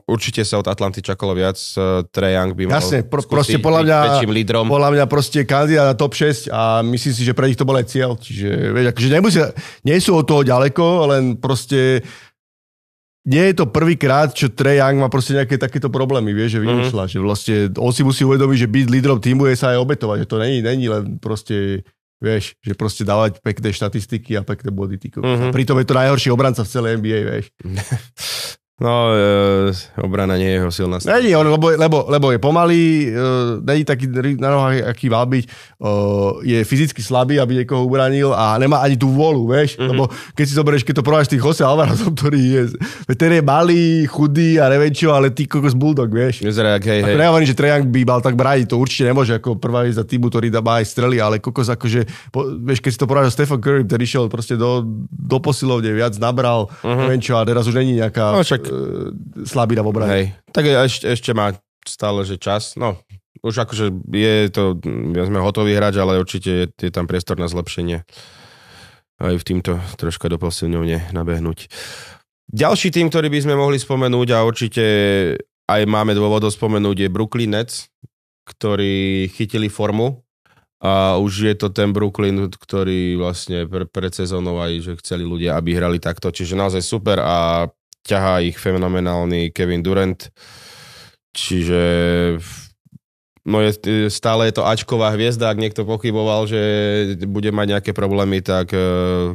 [0.09, 1.61] určite sa od Atlanty čakalo viac.
[1.77, 4.67] E, Trae Young by mal Jasne, pro, proste podľa mňa, lídrom.
[4.67, 7.77] podľa mňa proste kandidát na top 6 a myslím si, že pre nich to bol
[7.77, 8.17] aj cieľ.
[8.17, 9.45] Čiže, vieš, akože nemusia,
[9.85, 12.01] nie sú od toho ďaleko, len proste
[13.29, 17.05] nie je to prvýkrát, čo Trae Young má proste nejaké takéto problémy, vieš, že vymýšľa,
[17.05, 17.21] mm-hmm.
[17.21, 20.31] že vlastne on si musí uvedomiť, že byť lídrom týmu je sa aj obetovať, že
[20.33, 21.85] to není, není len proste
[22.19, 24.99] Vieš, že proste dávať pekné štatistiky a pekné body.
[24.99, 25.55] Mm-hmm.
[25.55, 27.47] Pritom je to najhorší obranca v celej NBA, vieš.
[28.79, 31.19] No, e, obrana nie je jeho silná strana.
[31.19, 33.19] Není on, lebo, lebo, lebo je pomalý, e,
[33.59, 34.07] není taký
[34.39, 35.49] na nohách, aký mal byť, e,
[36.47, 39.89] je fyzicky slabý, aby niekoho ubranil a nemá ani tú vôľu, vieš, mm-hmm.
[39.91, 42.63] lebo keď si zoberieš, keď to porovnáš tých Jose Alvarazom, ktorý je,
[43.19, 46.47] ten je malý, chudý a revenčo, ale ty kokos bulldog, vieš.
[46.47, 47.19] Vyzerá, hej, hej.
[47.19, 50.55] Nehovorím, že Trejang by mal tak brániť, to určite nemôže ako prvá za týmu, ktorý
[50.55, 54.03] dá aj strely, ale kokos akože, po, vieš, keď si to porovnáš Stephen Curry, ktorý
[54.07, 56.99] išiel proste do, do posilovne, viac nabral, mm-hmm.
[57.11, 58.39] revenčo a teraz už není nejaká...
[58.39, 58.68] No, však
[59.45, 60.11] slabina v obrane.
[60.13, 60.25] Hej.
[60.53, 62.77] Tak ešte, ešte má stále, že čas.
[62.77, 63.01] No,
[63.41, 64.79] už akože je to,
[65.15, 68.03] ja sme hotový hráč, ale určite je, je tam priestor na zlepšenie.
[69.19, 71.67] aj v týmto troška do posilňovne nabehnúť.
[72.49, 74.85] Ďalší tým, ktorý by sme mohli spomenúť a určite
[75.69, 77.93] aj máme dôvodov spomenúť je Brooklyn Nets,
[78.49, 80.25] ktorí chytili formu
[80.81, 85.59] a už je to ten Brooklyn, ktorý vlastne pre, pred sezónou aj, že chceli ľudia,
[85.59, 86.33] aby hrali takto.
[86.33, 87.67] Čiže naozaj super a
[88.07, 90.31] ťahá ich fenomenálny Kevin Durant.
[91.33, 91.83] Čiže
[93.49, 93.73] no je,
[94.13, 96.61] stále je to Ačková hviezda, ak niekto pochyboval, že
[97.25, 98.83] bude mať nejaké problémy, tak eh,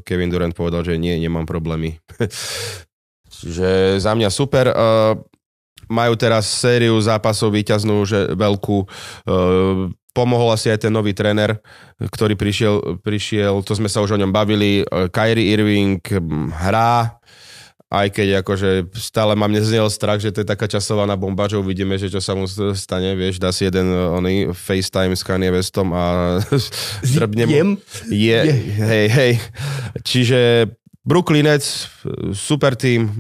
[0.06, 1.98] Kevin Durant povedal, že nie, nemám problémy.
[3.44, 4.72] Čiže za mňa super.
[4.72, 5.20] Uh,
[5.92, 8.78] majú teraz sériu zápasov výťaznú, že veľkú.
[9.28, 11.60] Uh, pomohol asi aj ten nový tréner,
[12.00, 14.86] ktorý prišiel, prišiel, to sme sa už o ňom bavili.
[15.12, 17.20] Kyrie Irving hm, hrá,
[17.94, 21.94] aj keď akože stále mám neznel strach, že to je taká časovaná bomba, že uvidíme,
[22.02, 26.04] že čo sa mu stane, vieš, dá si jeden oný FaceTime s Kanye Westom a
[27.14, 27.58] drbne mu.
[28.10, 28.40] Je,
[28.82, 29.34] hej, hej.
[30.02, 31.60] Čiže Brooklynec,
[32.32, 33.12] super tým,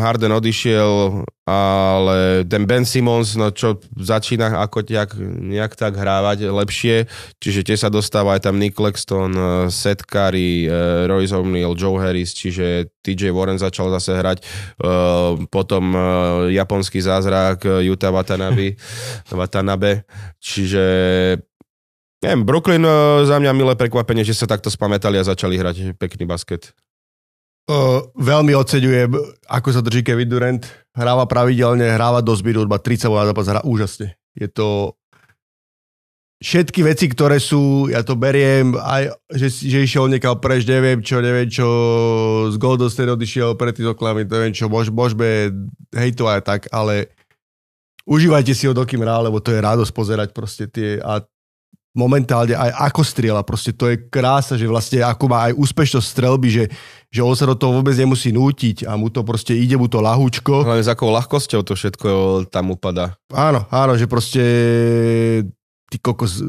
[0.00, 7.04] Harden odišiel, ale ten Ben Simmons, no čo začína ako nejak, nejak tak hrávať lepšie,
[7.36, 9.36] čiže tie sa dostáva aj tam Nick Lexton,
[9.68, 14.38] Seth Curry, eh, Royce O'Neal, Joe Harris, čiže TJ Warren začal zase hrať,
[15.52, 15.92] potom
[16.48, 18.80] japonský zázrak Yuta Watanabe,
[19.40, 20.08] Watanabe
[20.40, 20.84] čiže
[22.24, 22.84] neviem, Brooklyn
[23.28, 26.72] za mňa milé prekvapenie, že sa takto spamätali a začali hrať pekný basket.
[28.16, 29.10] Veľmi oceňujem,
[29.46, 30.62] ako sa drží Kevin Durant.
[30.90, 34.18] Hráva pravidelne, hráva do zbytu, iba 30 na zápas, hrá úžasne.
[34.34, 34.98] Je to
[36.40, 41.20] všetky veci, ktoré sú, ja to beriem, aj, že, že išiel niekam preč, neviem čo,
[41.20, 41.68] neviem čo,
[42.48, 45.52] z Golden State odišiel pred tým oklami, neviem čo, mož, môžeme
[45.92, 47.12] hejtovať tak, ale
[48.08, 51.20] užívajte si ho, dokým hrá, lebo to je radosť pozerať proste tie a
[51.90, 53.42] momentálne aj ako strieľa.
[53.42, 56.64] Proste to je krása, že vlastne ako má aj úspešnosť strelby, že,
[57.10, 59.98] že on sa do toho vôbec nemusí nútiť a mu to proste ide mu to
[59.98, 60.62] lahúčko.
[60.62, 62.08] Hlavne s akou ľahkosťou to všetko
[62.48, 63.18] tam upada.
[63.34, 64.42] Áno, áno, že proste
[65.90, 66.46] ty kokos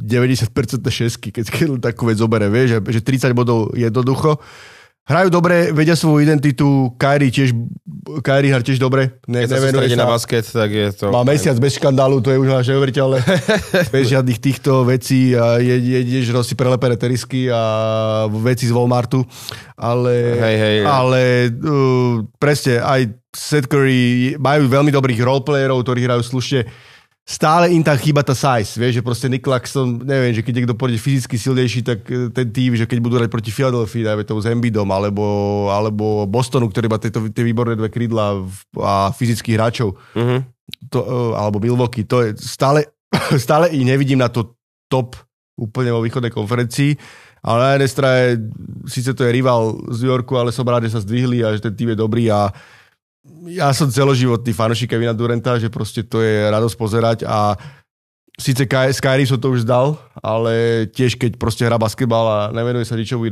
[0.00, 0.48] 90%
[0.80, 4.40] šesky, keď, keď takú vec zobere, vieš, že, že 30 bodov jednoducho
[5.10, 7.50] hrajú dobre, vedia svoju identitu, Kyrie tiež,
[8.22, 9.18] Kyrie hrá tiež dobre.
[9.26, 11.10] Ne, Keď sa sa na basket, tak je to...
[11.10, 13.18] Má mesiac bez škandálu, to je už až neuveriteľné.
[13.94, 19.26] bez žiadnych týchto vecí a jedeš si prelepené terisky a veci z Walmartu.
[19.74, 26.22] Ale, hej, hej, ale uh, presne, aj Seth Curry majú veľmi dobrých roleplayerov, ktorí hrajú
[26.22, 26.89] slušne
[27.30, 30.74] stále im tam chýba tá size, vieš, že proste Nick Laxton, neviem, že keď niekto
[30.74, 34.42] pôjde fyzicky silnejší, tak e, ten tým, že keď budú hrať proti Philadelphia, dajme tomu
[34.42, 35.22] s Embidom, alebo,
[35.70, 38.42] alebo Bostonu, ktorý má tieto, tie výborné dve krídla
[38.82, 40.42] a fyzických hráčov, uh-huh.
[40.90, 42.82] to, e, alebo Milwaukee, to je stále,
[43.38, 44.58] stále ich nevidím na to
[44.90, 45.14] top
[45.54, 46.98] úplne vo východnej konferencii,
[47.46, 48.24] ale na jednej strane,
[48.90, 51.62] síce to je rival z New Yorku, ale som rád, že sa zdvihli a že
[51.62, 52.50] ten tým je dobrý a
[53.52, 57.52] ja som celoživotný fanošik Kevina Durenta, že proste to je radosť pozerať a
[58.40, 62.96] síce Skyrim som to už zdal, ale tiež keď proste hrá basketbal a nevenuje sa
[62.96, 63.28] ničomu,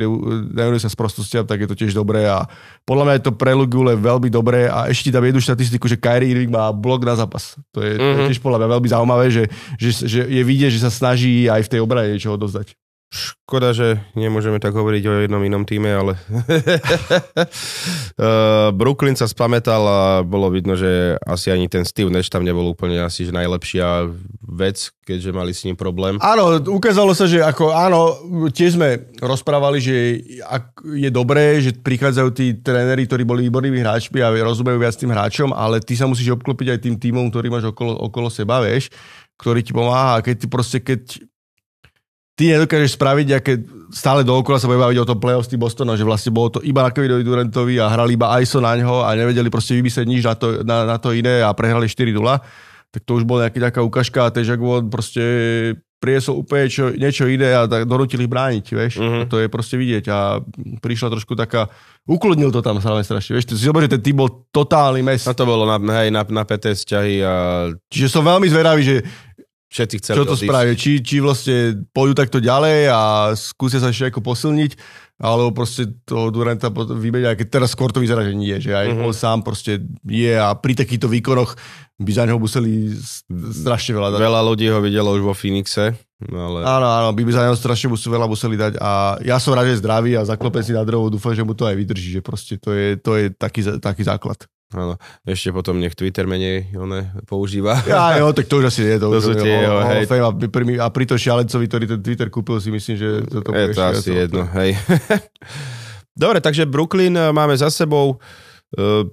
[0.52, 2.44] nevenuje sa sprostostiam, tak je to tiež dobré a
[2.84, 6.36] podľa mňa je to pre Lugule veľmi dobré a ešte tam jednu štatistiku, že Kyrie
[6.36, 7.56] Irving má blok na zápas.
[7.72, 8.04] To je, mm-hmm.
[8.04, 8.28] to je mhm.
[8.28, 9.44] tiež podľa mňa veľmi zaujímavé, že,
[9.80, 12.76] že, že je vidieť, že sa snaží aj v tej obrane niečo odozdať.
[13.08, 16.12] Škoda, že nemôžeme tak hovoriť o jednom inom týme, ale
[18.20, 22.68] uh, Brooklyn sa spametal a bolo vidno, že asi ani ten Steve Nash tam nebol
[22.68, 24.12] úplne asi že najlepšia
[24.44, 26.20] vec, keďže mali s ním problém.
[26.20, 28.00] Áno, ukázalo sa, že ako áno,
[28.52, 30.20] tiež sme rozprávali, že
[30.84, 35.56] je dobré, že prichádzajú tí tréneri, ktorí boli výbornými hráčmi a rozumejú viac tým hráčom,
[35.56, 38.92] ale ty sa musíš obklopiť aj tým týmom, ktorý máš okolo, okolo seba, vieš,
[39.40, 41.24] ktorý ti pomáha a keď ty proste, keď
[42.38, 43.52] ty nedokážeš spraviť, aké
[43.90, 46.60] stále dookola sa bude baviť o tom playoff s tým Bostonom, že vlastne bolo to
[46.62, 50.22] iba na Kevinovi Durantovi a hrali iba ISO na ňo a nevedeli proste vymyslieť nič
[50.22, 52.14] na to, na, na to iné a prehrali 4-0.
[52.94, 55.20] Tak to už bola nejaká, nejaká ukážka a ten Jaguar proste
[55.98, 59.02] priesol úplne čo, niečo iné a tak donutili ich brániť, vieš.
[59.02, 59.26] Uh-huh.
[59.26, 60.38] To je proste vidieť a
[60.78, 61.66] prišla trošku taká,
[62.06, 63.50] ukludnil to tam sa strašne, vieš.
[63.50, 65.26] Si zober, že ten tým bol totálny mes.
[65.26, 67.34] A to bolo na, hej, na, na PT vzťahy a...
[67.90, 68.96] Čiže som veľmi zvedavý, že
[69.68, 70.48] všetci chceli Čo to odísť.
[70.48, 70.74] spravia?
[70.74, 71.56] Či, či vlastne
[71.92, 73.00] pôjdu takto ďalej a
[73.36, 74.72] skúsia sa ešte ako posilniť,
[75.18, 79.06] alebo proste toho Duranta vymenia, keď teraz skôr to vyzerá, že nie, že aj mm-hmm.
[79.06, 81.58] on sám proste je a pri takýchto výkonoch
[81.98, 82.94] by za neho museli
[83.50, 84.20] strašne veľa dať.
[84.22, 85.98] Veľa ľudí ho videlo už vo Phoenixe.
[86.18, 86.58] Ale...
[86.62, 89.70] Áno, áno, by by za neho strašne museli, veľa museli dať a ja som rád,
[89.70, 92.22] že je zdravý a zaklopem si na drevo, dúfam, že mu to aj vydrží, že
[92.22, 94.38] proste to je, to je taký, taký základ.
[94.68, 97.80] Áno, ešte potom nech Twitter menej one používa.
[97.88, 98.96] Ja, jo, tak to už asi je.
[99.00, 100.04] To, To sú tie jeho, hej.
[100.04, 103.40] Fame a, pri, a pri to šialencovi, ktorý ten Twitter kúpil, si myslím, že to,
[103.40, 104.28] to je to asi viac.
[104.28, 104.76] jedno, hej.
[106.22, 108.20] Dobre, takže Brooklyn eh, máme za sebou.
[108.76, 109.08] Uh,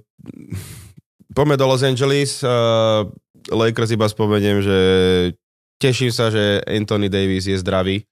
[1.32, 2.44] poďme do Los Angeles.
[2.44, 3.08] Uh,
[3.48, 4.78] Lakers iba spomeniem, že
[5.80, 8.04] teším sa, že Anthony Davis je zdravý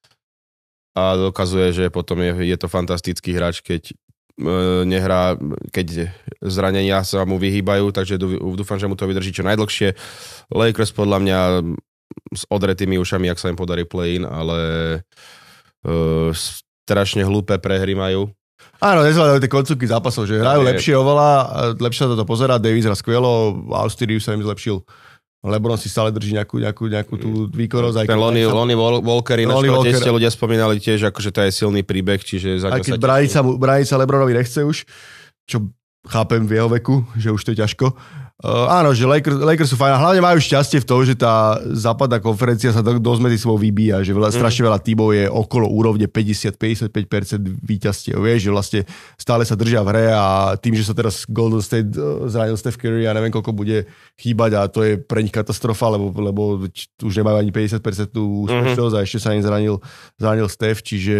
[0.95, 3.93] a dokazuje, že potom je, je to fantastický hráč, keď
[4.85, 5.39] nehrá,
[5.71, 6.11] keď
[6.43, 9.95] zranenia sa mu vyhýbajú, takže dú- dúfam, že mu to vydrží čo najdlhšie.
[10.51, 11.39] Lakers podľa mňa
[12.35, 14.59] s odretými ušami, ak sa im podarí play-in, ale
[15.87, 18.31] uh, strašne hlúpe prehry majú.
[18.83, 21.31] Áno, nezvládajú tie koncovky zápasov, že hrajú je- lepšie oveľa,
[21.79, 24.83] lepšie sa to pozerá, Davis hrá skvelo, Austin Reeves sa im zlepšil.
[25.45, 28.09] Lebron si stále drží nejakú, nejakú, nejakú tú výkonnosť.
[28.09, 30.01] Ten Lonnie, Lonnie Wal- Walker, ináč Lonnie Walker.
[30.01, 33.41] ste ľudia spomínali tiež, akože to je silný príbeh, čiže Aj keď sa sa,
[33.85, 34.89] sa Lebronovi nechce už,
[35.45, 35.69] čo
[36.09, 37.93] chápem v jeho veku, že už to je ťažko.
[38.43, 42.19] Uh, áno, že Lakers, Lakers sú fajn hlavne majú šťastie v tom, že tá západná
[42.19, 44.37] konferencia sa do, dosť medzi sebou vybíja, že veľa, Mhm.
[44.37, 48.81] strašne veľa tímov je okolo úrovne 50-55% víťazstiev, vieš, že vlastne
[49.15, 50.25] stále sa držia v hre a
[50.59, 53.87] tým, že sa teraz Golden State uh, zranil Steph Curry a neviem koľko bude
[54.19, 56.43] chýbať a to je pre nich katastrofa, lebo, lebo
[57.07, 57.79] už nemajú ani 50%
[58.19, 59.79] úspešnosť a ešte sa im zranil,
[60.19, 61.17] zranil Steph, čiže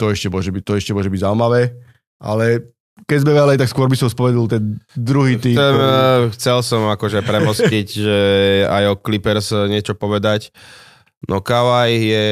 [0.00, 1.76] to ešte môže byť, to ešte môže byť zaujímavé,
[2.20, 2.72] ale
[3.04, 5.52] keď sme veľa, tak skôr by som spomenul ten druhý tým.
[5.52, 8.18] Chcem, ktorý- eh, chcel som akože premostiť, že
[8.64, 10.48] aj o Clippers eh, niečo povedať.
[11.28, 12.26] No Kawhi je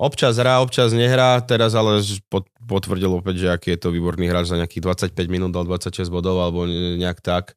[0.00, 2.00] občas hrá, občas nehrá, teraz ale
[2.68, 6.40] potvrdil opäť, že aký je to výborný hráč za nejakých 25 minút, dal 26 bodov
[6.40, 7.56] alebo ne- nejak tak.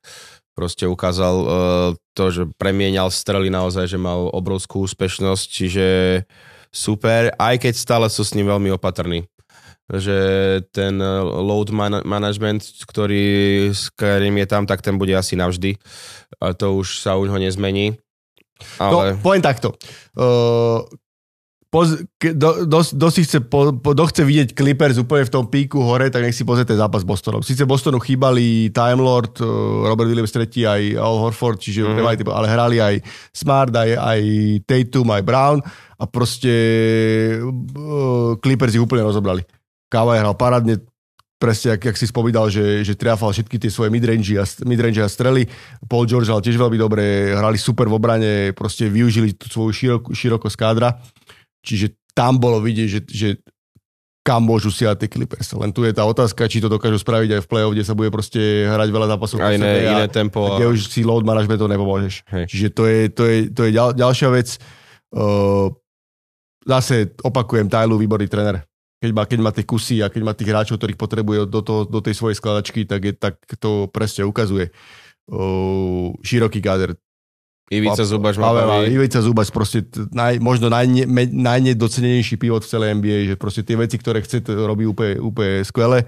[0.52, 1.50] Proste ukázal uh,
[2.12, 5.88] to, že premienial strely naozaj, že mal obrovskú úspešnosť, čiže
[6.72, 9.31] super, aj keď stále sú s ním veľmi opatrní
[10.00, 10.18] že
[10.72, 13.26] ten eh, load man- management, ktorý,
[13.76, 15.76] s ktorým je tam, tak ten bude asi navždy.
[16.40, 18.00] A to už sa už ho nezmení.
[18.80, 19.18] Ale...
[19.18, 19.74] No, poviem takto.
[20.14, 20.86] Uh,
[21.74, 25.50] poz, do, do, do, si chce, po, po, do chce vidieť Clippers úplne v tom
[25.50, 27.42] píku hore, tak nech si pozrie ten zápas s Bostonom.
[27.42, 31.88] Sice Bostonu chýbali Time Lord, uh, Robert Williams III, aj Al Horford, čiže Mhm.
[31.90, 31.98] mm-hmm.
[31.98, 32.96] nemali, ale hrali aj
[33.34, 34.22] Smart, aj, aj
[34.70, 35.58] Tatum, aj Brown
[35.98, 36.54] a proste
[37.42, 39.42] uh, Clippers ich úplne rozobrali.
[39.92, 40.80] Kawhi hral parádne,
[41.36, 45.10] presne, jak, jak si spomínal, že, že triafal všetky tie svoje midrange a, midrange a
[45.12, 45.50] strely.
[45.90, 50.04] Paul George hral tiež veľmi dobre, hrali super v obrane, proste využili tú svoju širok,
[50.16, 51.02] širokosť kádra.
[51.66, 53.30] Čiže tam bolo vidieť, že, že
[54.22, 55.50] kam môžu siať tie Clippers.
[55.58, 58.14] Len tu je tá otázka, či to dokážu spraviť aj v play-off, kde sa bude
[58.14, 59.42] proste hrať veľa zápasov.
[59.42, 60.40] A po iné, sebe iné a, tempo.
[60.46, 62.30] a kde už si load managementom nepomôžeš.
[62.30, 62.46] Hej.
[62.54, 64.62] Čiže to je, to je, to je ďal, ďalšia vec.
[65.10, 65.74] Uh,
[66.70, 68.62] zase opakujem, Tylu výborný tréner.
[69.02, 71.82] Keď má, keď má tie kusy a keď má tých hráčov, ktorých potrebuje do, toho,
[71.90, 74.70] do tej svojej skladačky, tak, je, tak to presne ukazuje.
[75.26, 76.94] Uh, široký káder.
[77.72, 78.94] Ivica Zubaš má baví.
[78.94, 83.96] Ivica Zubaš, proste naj, možno najne, najnedocenenejší pivot v celej NBA, že proste tie veci,
[83.96, 86.06] ktoré chce, to robí úplne, úplne skvele.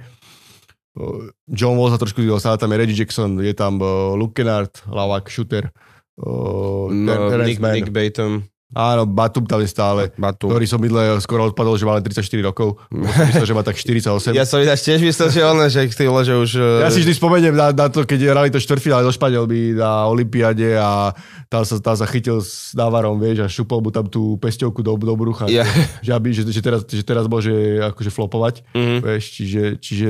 [1.49, 3.81] John Wall sa trošku stále tam je Reggie Jackson, je tam
[4.13, 5.73] Luke Kennard, Lavak, shooter.
[6.13, 7.57] Uh, No, Nick.
[7.57, 10.49] Nick Batum, Áno, Batum tam je stále, Batum.
[10.49, 12.81] ktorý som minule skoro odpadol, že má len 34 rokov.
[12.89, 14.33] Myslel, že má tak 48.
[14.39, 16.51] Ja som ináč tiež myslel, že on, že vole, že už...
[16.57, 20.09] eh, Ja si vždy spomeniem na, na to, keď hrali to štvrtfinále do Španielby na
[20.09, 21.13] Olympiade a
[21.47, 24.97] tam sa, tam sa chytil s Navarom, vieš, a šupol mu tam tú pesťovku do,
[24.97, 25.45] do brucha.
[25.53, 25.69] Ja.
[26.01, 27.53] Že, aby, že, že, teraz, že teraz môže
[27.93, 28.65] akože flopovať.
[28.73, 28.97] Mhm.
[29.05, 30.09] Vieš, čiže, čiže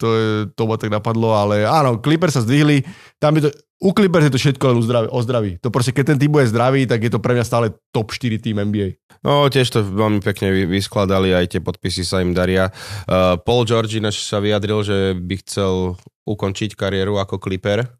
[0.00, 2.82] to, je, to ma tak napadlo, ale áno, Clippers sa zdvihli,
[3.20, 3.50] tam je to,
[3.82, 5.52] u Clippers je to všetko len o zdraví, o zdraví.
[5.58, 8.38] To proste, keď ten tým bude zdravý, tak je to pre mňa stále top 4
[8.38, 9.02] tým NBA.
[9.26, 12.70] No, tiež to veľmi pekne vy- vyskladali, aj tie podpisy sa im daria.
[13.10, 17.90] Uh, Paul George ináč sa vyjadril, že by chcel ukončiť kariéru ako Clipper.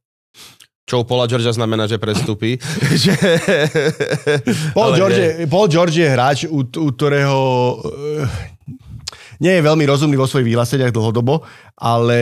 [0.82, 2.58] Čo u Paula Georgia znamená, že prestupí.
[3.02, 3.14] že...
[4.74, 7.38] Paul, George, Paul George je hráč, u, u ktorého
[7.86, 8.61] eh,
[9.42, 11.42] nie je veľmi rozumný vo svojich vyhláseniach dlhodobo,
[11.74, 12.18] ale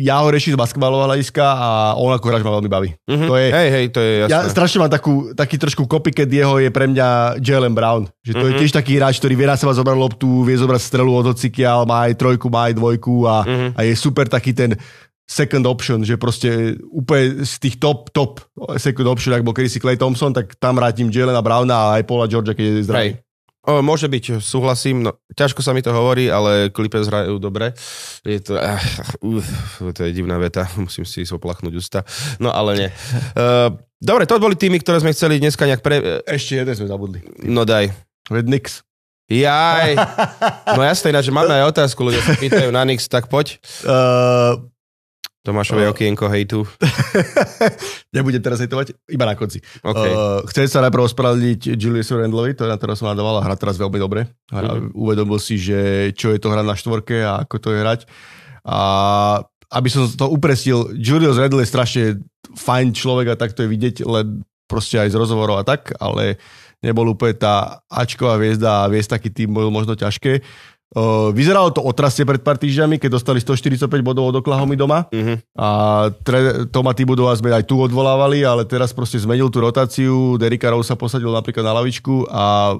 [0.00, 2.90] ja ho riešim z basketbalového hľadiska a on ako hráč ma veľmi baví.
[3.04, 3.26] Mhm.
[3.28, 4.32] To je, Hej, hej, to je jasné.
[4.32, 7.08] ja strašne mám takú, taký trošku copycat jeho je pre mňa
[7.38, 8.08] Jalen Brown.
[8.20, 8.48] Že to Mhm.
[8.48, 11.84] je tiež taký hráč, ktorý vie na seba zobrať loptu, vie zobrať strelu od hocikiaľ,
[11.84, 13.66] má aj trojku, má aj dvojku a, Mhm.
[13.76, 14.72] a je super taký ten
[15.24, 18.44] second option, že proste úplne z tých top, top
[18.76, 22.28] second option, ak bol kedysi Clay Thompson, tak tam rátim Jelena Browna a aj Paula
[22.28, 23.10] Georgia, keď je zdravý.
[23.12, 23.24] Hej.
[23.64, 27.72] O, môže byť, súhlasím, no, ťažko sa mi to hovorí, ale Clippers hrajú dobre.
[28.20, 28.76] Je to, uh,
[29.24, 29.48] uf,
[29.96, 32.04] to je divná veta, musím si soplachnúť ústa.
[32.36, 32.90] No ale nie.
[33.32, 33.72] Uh,
[34.04, 36.24] dobre, to boli týmy, ktoré sme chceli dneska nejak pre...
[36.28, 37.24] Ešte jeden sme zabudli.
[37.40, 37.88] No daj.
[38.28, 38.84] Red Knicks.
[39.32, 39.96] Jaj.
[40.76, 43.62] No jasné, že máme aj otázku, ľudia sa pýtajú na Nix, tak poď.
[43.86, 44.58] Uh,
[45.44, 46.64] Tomášové okienko hejtu.
[48.16, 49.60] Nebudem teraz hejtovať, iba na konci.
[49.84, 50.08] Okay.
[50.08, 53.76] Uh, chcem sa najprv ospravedlniť Juliusu Randlovi, to na teraz som nadával a hra teraz
[53.76, 54.24] veľmi dobre.
[54.48, 54.96] Hra, mm-hmm.
[54.96, 58.00] Uvedomil si, že čo je to hra na štvorke a ako to je hrať.
[58.64, 58.78] A
[59.68, 62.04] aby som to upresnil, Julius Randle je strašne
[62.56, 66.40] fajn človek a tak to je vidieť, len proste aj z rozhovorov a tak, ale
[66.84, 70.40] nebol úplne tá Ačková hviezda a viesť taký tým bol možno ťažké.
[70.94, 75.10] Uh, vyzeralo to otrasne pred pár týždňami, keď dostali 145 bodov od Oklahoma doma.
[75.10, 75.34] Uh-huh.
[75.58, 75.68] A
[76.22, 80.38] tre, Toma Tibudova sme aj tu odvolávali, ale teraz proste zmenil tú rotáciu.
[80.38, 82.78] Derika Rose sa posadil napríklad na lavičku a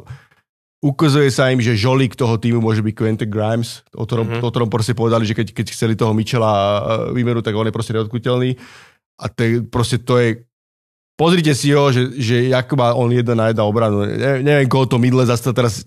[0.78, 4.46] ukazuje sa im, že žolík toho týmu môže byť Quentin Grimes, o ktorom, uh-huh.
[4.46, 6.54] o ktorom proste povedali, že keď, keď chceli toho Michela
[7.10, 8.54] vymeru, tak on je proste neodkutelný.
[9.18, 10.46] A te, proste to je
[11.14, 14.06] pozrite si ho, že, že ako má on jeden na jedna obranu.
[14.06, 15.86] Ne, neviem, koho to mydle zase teraz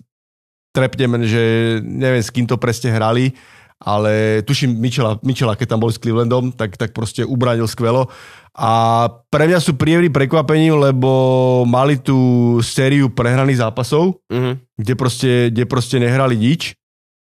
[0.78, 1.42] trepnem, že
[1.82, 3.34] neviem, s kým to presne hrali,
[3.78, 8.10] ale tuším Michela, Michela keď tam bol s Clevelandom, tak, tak proste ubránil skvelo.
[8.58, 14.54] A pre mňa sú príjemný prekvapením, lebo mali tú sériu prehraných zápasov, mm-hmm.
[14.82, 16.74] kde, proste, kde proste nehrali nič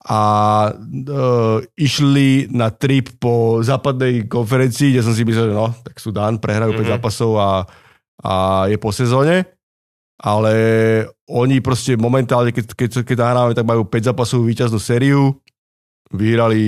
[0.01, 0.21] a
[0.73, 6.09] uh, išli na trip po západnej konferencii, kde som si myslel, že no, tak sú
[6.09, 6.89] dan, prehrajú mm-hmm.
[6.89, 7.69] 5 zápasov a,
[8.25, 8.33] a
[8.65, 9.60] je po sezóne
[10.21, 10.53] ale
[11.25, 15.33] oni proste momentálne, keď, keď, keď nahrávame, tak majú 5 zápasovú víťaznú sériu,
[16.13, 16.61] vyhrali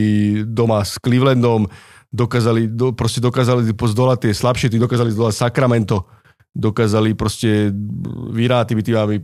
[0.50, 1.70] doma s Clevelandom,
[2.10, 6.10] dokázali, do, proste dokázali zdolať tie slabšie, tí dokázali zdolať Sacramento,
[6.50, 7.70] dokázali proste
[8.34, 9.16] vyhrať tými týmami.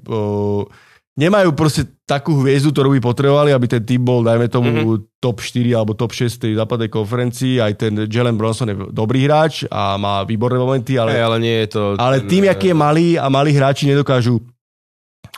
[1.19, 5.19] Nemajú proste takú hviezdu, ktorú by potrebovali, aby ten tým bol, dajme tomu, mm-hmm.
[5.19, 7.59] top 4 alebo top 6 tej západnej konferencii.
[7.59, 11.55] Aj ten Jalen Bronson je dobrý hráč a má výborné momenty, ale, hey, ale nie
[11.67, 11.81] je to...
[11.99, 14.39] Ale tým, aký je malý a malí hráči nedokážu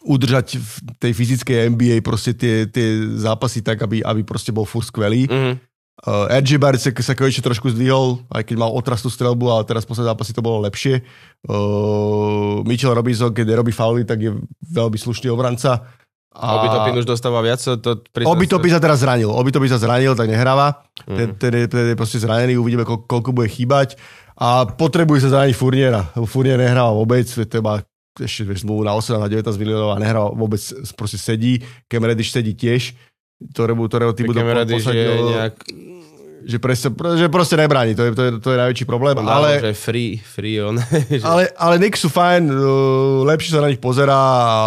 [0.02, 4.86] udržať v tej fyzickej NBA proste tie, tie zápasy tak, aby, aby proste bol furt
[4.86, 5.26] skvelý.
[5.26, 5.71] Mm-hmm.
[6.02, 9.86] Uh, RG Barrett sa, sa konečne trošku zdvihol, aj keď mal otrastú strelbu, ale teraz
[9.86, 11.06] posledné zápasy to bolo lepšie.
[11.46, 14.34] Uh, Mitchell Robinson, keď nerobí fauly, tak je
[14.74, 15.86] veľmi slušný obranca.
[16.32, 16.58] A...
[16.58, 17.62] Obytopin už dostáva viac?
[17.62, 19.30] To Obytopin sa teraz zranil.
[19.30, 20.90] Obytopin sa zranil, tak nehráva.
[21.06, 21.18] Mm.
[21.20, 24.00] Ten, ten, je, ten je proste zranený, uvidíme, koľko, koľko bude chýbať.
[24.42, 26.02] A potrebuje sa zraniť Furniera.
[26.26, 27.84] Furnier nehráva vôbec, to má
[28.20, 30.60] ešte vieš, zmluvu na 8 na 19 miliónov a nehral vôbec,
[31.00, 31.64] proste sedí.
[31.88, 32.92] Cam Reddish sedí tiež,
[33.50, 35.34] ktorého, ktorého ty budú posadil.
[35.34, 35.56] nejak...
[36.42, 36.90] Že, presne,
[37.22, 39.14] že proste nebráni, to je, to je, to je najväčší problém.
[39.14, 40.74] On ale, že free, free on.
[41.30, 44.58] ale, ale Knicks sú fajn, uh, lepšie sa na nich pozerá a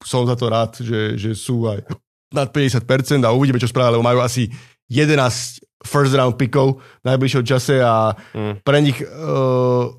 [0.00, 1.84] som za to rád, že, že sú aj
[2.32, 2.88] nad 50%
[3.28, 4.48] a uvidíme, čo spravia, lebo majú asi
[4.88, 8.64] 11 first round pickov v najbližšom čase a mm.
[8.64, 9.92] pre nich uh,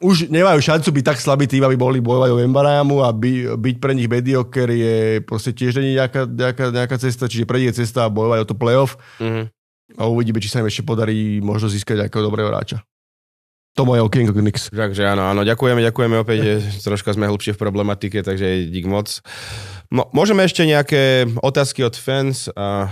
[0.00, 3.76] už nemajú šancu byť tak slabý tým, aby mohli bojovať o Embarajamu a by, byť
[3.76, 7.84] pre nich mediocre je proste tiež není nejaká, nejaká, nejaká cesta, čiže pre nich je
[7.84, 9.44] cesta bojovať o to playoff mm-hmm.
[10.00, 12.80] a uvidíme, či sa im ešte podarí možno získať nejakého dobrého hráča.
[13.78, 14.72] To moje okienko Knicks.
[14.72, 19.22] Takže áno, áno, ďakujeme, ďakujeme opäť, troška sme hlbšie v problematike, takže dík moc.
[19.92, 22.90] No, môžeme ešte nejaké otázky od fans a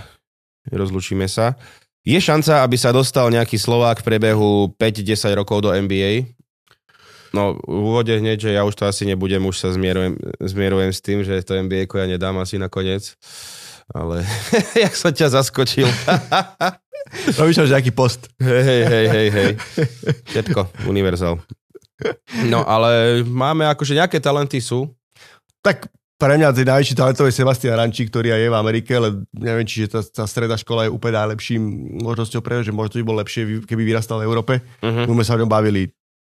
[0.70, 1.59] rozlučíme sa.
[2.06, 6.38] Je šanca, aby sa dostal nejaký Slovák v priebehu 5-10 rokov do NBA?
[7.37, 11.01] No, v úvode hneď, že ja už to asi nebudem, už sa zmierujem, zmierujem s
[11.05, 13.16] tým, že to NBA ja nedám asi nakoniec.
[13.89, 14.24] Ale
[14.85, 15.89] jak som ťa zaskočil.
[17.41, 18.29] Robíš už nejaký post.
[18.37, 19.51] Hej, hej, hej, hej.
[20.29, 21.41] Všetko, univerzál.
[22.47, 24.93] No, ale máme akože nejaké talenty sú.
[25.64, 29.87] Tak pre mňa najväčší talentový Sebastian Rančík, ktorý aj je v Amerike, ale neviem, či
[29.87, 31.62] tá, tá stredná škola je úplne najlepším
[32.03, 34.59] možnosťou pre že možno by bol lepšie, keby vyrastal v Európe.
[34.83, 35.07] Uh-huh.
[35.07, 35.95] My sme sa o ňom bavili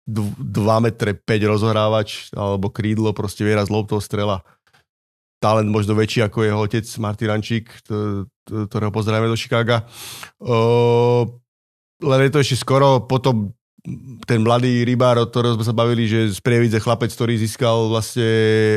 [0.10, 4.42] 2 metre 5 rozohrávač alebo krídlo, proste viera z loptou strela.
[5.40, 7.72] Talent možno väčší ako jeho otec Martin Rančík,
[8.44, 9.88] ktorého pozdravíme do Chicaga.
[10.42, 11.24] Uh,
[12.04, 13.56] len je to ešte skoro, potom
[14.28, 18.28] ten mladý rybár, od ktorého sme sa bavili, že z Prievidze chlapec, ktorý získal vlastne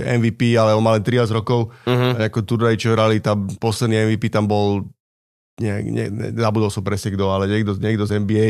[0.07, 1.75] MVP, ale on mal len 13 rokov.
[1.85, 2.15] Uh-huh.
[2.15, 4.87] A ako turnaj, čo hrali, tam posledný MVP tam bol,
[5.59, 6.07] nie, nie,
[6.39, 8.47] zabudol som presne kto, ale niekto, niekto z NBA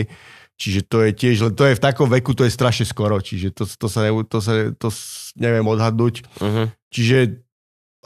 [0.60, 3.64] Čiže to je tiež, to je v takom veku, to je strašne skoro, čiže to,
[3.66, 4.88] to, sa, to, sa, to
[5.34, 6.22] neviem odhadnúť.
[6.38, 6.70] Uh-huh.
[6.92, 7.42] Čiže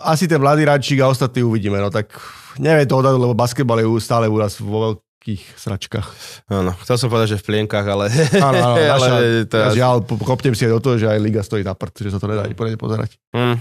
[0.00, 2.16] asi ten mladý radčík a ostatní uvidíme, no tak
[2.56, 6.08] neviem to odhadnúť, lebo basketbal je stále u nás vo veľkých sračkách.
[6.48, 8.08] Áno, chcel som povedať, že v plienkach, ale...
[8.40, 9.56] Áno, áno, naša, ale to...
[9.76, 12.30] žiaľ, kopnem si aj do toho, že aj Liga stojí na prd, že sa to
[12.30, 13.20] nedá ani poriadne pozerať.
[13.36, 13.60] Mm.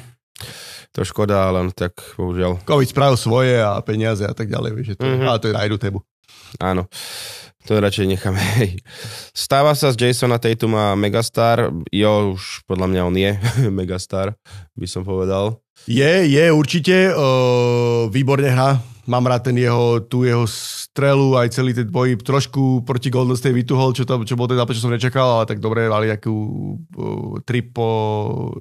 [0.95, 2.63] To škoda, ale tak bohužiaľ.
[2.63, 5.27] Covid spravil svoje a peniaze a tak ďalej, vieš, to, mm-hmm.
[5.27, 5.99] ale to je na jednu tému.
[6.63, 6.87] Áno.
[7.65, 8.41] To radšej necháme.
[9.33, 11.73] Stáva sa z Jasona Tatuma megastar.
[11.89, 13.31] Jo, už podľa mňa on je
[13.81, 14.37] megastar,
[14.77, 15.65] by som povedal.
[15.89, 17.09] Je, je určite.
[17.13, 18.77] Uh, výborne hrá.
[19.09, 23.53] mám rád ten jeho, tú jeho strelu, aj celý ten boj trošku proti Golden State
[23.53, 27.37] vytuhol, čo, to, čo bol ten zápas, čo som nečakal, ale tak dobre, mali uh,
[27.45, 27.89] trip po,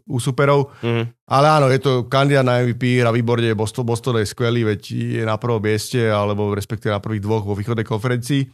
[0.04, 0.72] u superov.
[0.80, 1.12] Mm.
[1.28, 4.80] Ale áno, je to kandidát na MVP, hra výborne, Boston, Boston je skvelý, veď
[5.20, 8.48] je na prvom mieste, alebo respektíve na prvých dvoch vo východnej konferencii.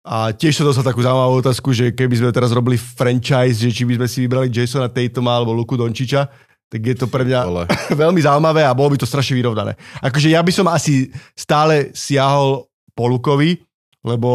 [0.00, 3.84] A tiež som dostal takú zaujímavú otázku, že keby sme teraz robili franchise, že či
[3.84, 6.24] by sme si vybrali Jasona Tatuma alebo Luku Dončiča,
[6.70, 7.62] tak je to pre mňa Ale.
[8.02, 9.76] veľmi zaujímavé a bolo by to strašne vyrovnané.
[10.00, 12.64] Akože ja by som asi stále siahol
[12.96, 13.60] po Lukovi,
[14.00, 14.32] lebo,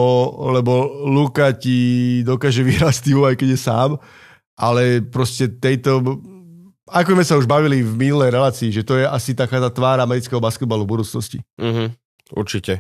[0.54, 3.90] lebo Luka ti dokáže vyhrať Steve, aj keď je sám,
[4.54, 6.22] ale proste tejto...
[6.86, 9.98] Ako sme sa už bavili v minulej relácii, že to je asi taká tá tvár
[9.98, 11.42] amerického basketbalu v budúcnosti.
[11.58, 11.88] Mm-hmm,
[12.38, 12.78] určite.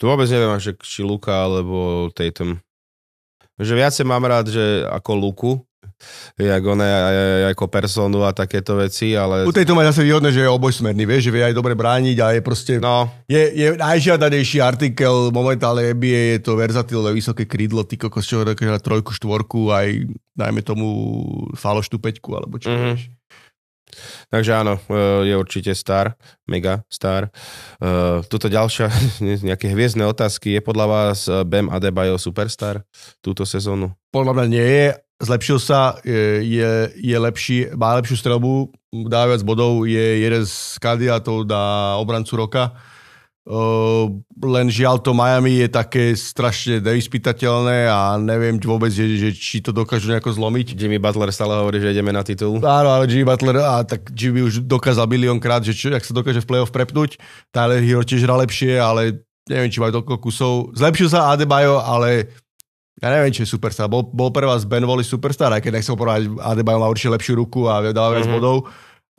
[0.00, 2.56] Tu vôbec neviem, že či Luka alebo Tatum.
[3.60, 5.52] Že viacej mám rád, že ako Luku,
[6.40, 9.44] jak on je ako personu a takéto veci, ale...
[9.44, 12.26] U tejto má zase výhodné, že je obojsmerný, vieš, že vie aj dobre brániť a
[12.32, 12.80] je proste...
[12.80, 13.12] No.
[13.28, 18.40] Je, je najžiadanejší artikel momentálne NBA, je to verzatilné vysoké krídlo, ty kokos, čo
[18.80, 20.08] trojku, štvorku, aj
[20.40, 20.88] najmä tomu
[21.60, 22.88] faloštú peťku, alebo čo mm-hmm.
[22.96, 23.12] vieš.
[24.30, 26.14] Takže áno, e, je určite star,
[26.46, 27.28] mega star.
[27.78, 28.90] E, tuto ďalšia,
[29.48, 30.56] nejaké hviezdne otázky.
[30.56, 32.82] Je podľa vás e, Bam Adebayo superstar
[33.20, 33.92] túto sezónu?
[34.10, 34.88] Podľa mňa nie je.
[35.20, 38.72] Zlepšil sa, je, je lepší, má lepšiu strelbu,
[39.04, 42.72] dá viac bodov, je jeden z kandidátov na obrancu roka
[44.40, 49.74] len žiaľ to Miami je také strašne nevyspytateľné a neviem vôbec, že, že či to
[49.74, 50.78] dokážu nejako zlomiť.
[50.78, 52.62] Jimmy Butler stále hovorí, že ideme na titul.
[52.62, 56.46] Áno, ale Jimmy Butler, a tak Jimmy už dokázal miliónkrát, že čo, ak sa dokáže
[56.46, 57.18] v play-off prepnúť.
[57.50, 60.54] Tyler Hero tiež hra lepšie, ale neviem, či majú toľko kusov.
[60.78, 62.30] Zlepšil sa Adebayo, ale
[63.02, 63.90] ja neviem, či je superstar.
[63.90, 67.34] Bol, bol pre vás Ben Wally superstar, aj keď nechcel povedať, Adebayo má určite lepšiu
[67.34, 68.38] ruku a dáva viac mm-hmm.
[68.38, 68.70] bodov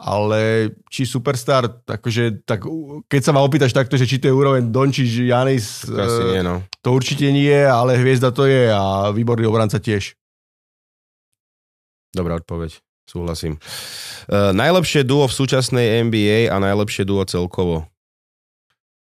[0.01, 2.65] ale či superstar, takže, tak
[3.05, 6.41] keď sa ma opýtaš takto, že či to je úroveň Dončič, Janis, to, asi nie,
[6.41, 6.65] no.
[6.81, 10.17] to určite nie, ale hviezda to je a výborný obranca tiež.
[12.17, 13.61] Dobrá odpoveď, súhlasím.
[14.25, 17.85] Uh, najlepšie duo v súčasnej NBA a najlepšie duo celkovo?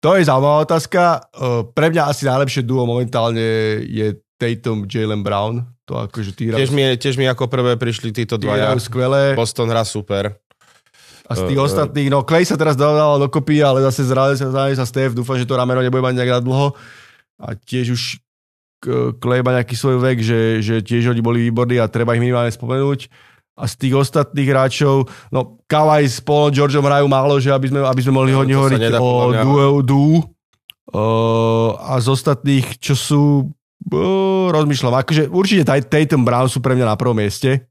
[0.02, 1.30] To je zaujímavá otázka.
[1.30, 5.66] Uh, pre mňa asi najlepšie duo momentálne je Tatum, Jalen Brown.
[5.90, 8.76] To akože tí tiež, mi, tiež mi ako prvé prišli títo dvaja.
[8.78, 9.34] Skvelé.
[9.34, 10.36] Boston hra super.
[11.28, 14.48] A z tých uh, ostatných, no Clay sa teraz dal dokopy, ale zase zrali sa,
[14.48, 16.72] zrali sa Steph, dúfam, že to rameno nebude mať nejak na dlho.
[17.38, 18.04] A tiež už
[19.20, 22.54] Clay má nejaký svoj vek, že, že tiež oni boli výborní a treba ich minimálne
[22.54, 23.12] spomenúť.
[23.58, 27.82] A z tých ostatných hráčov, no Kawhi s Paulom Georgeom hrajú málo, že aby sme,
[27.82, 30.18] aby sme mohli no, hodne hovoriť o duo, duo.
[30.88, 33.24] Uh, a z ostatných, čo sú,
[33.92, 37.67] uh, rozmýšľam, akože určite Tatum Brown sú pre mňa na prvom mieste.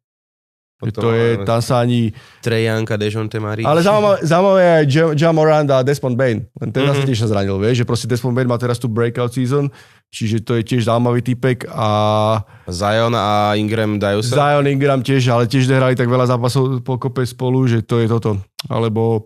[0.77, 2.13] Potom to je, tam sa ani...
[2.45, 3.65] Trejanka, Dejonte Marie.
[3.65, 4.85] Ale zaujímavé, zaujímavé je aj
[5.17, 6.45] John Morant a Desmond Bain.
[6.61, 7.01] Len ten mm-hmm.
[7.01, 9.73] sa tiež sa zranil, vieš, že proste Desmond Bain má teraz tu breakout season,
[10.13, 11.89] čiže to je tiež zaujímavý typek a...
[12.69, 14.37] Zion a Ingram dajú sa?
[14.37, 18.37] Zion, Ingram tiež, ale tiež nehrali tak veľa zápasov pokope spolu, že to je toto.
[18.69, 19.25] Alebo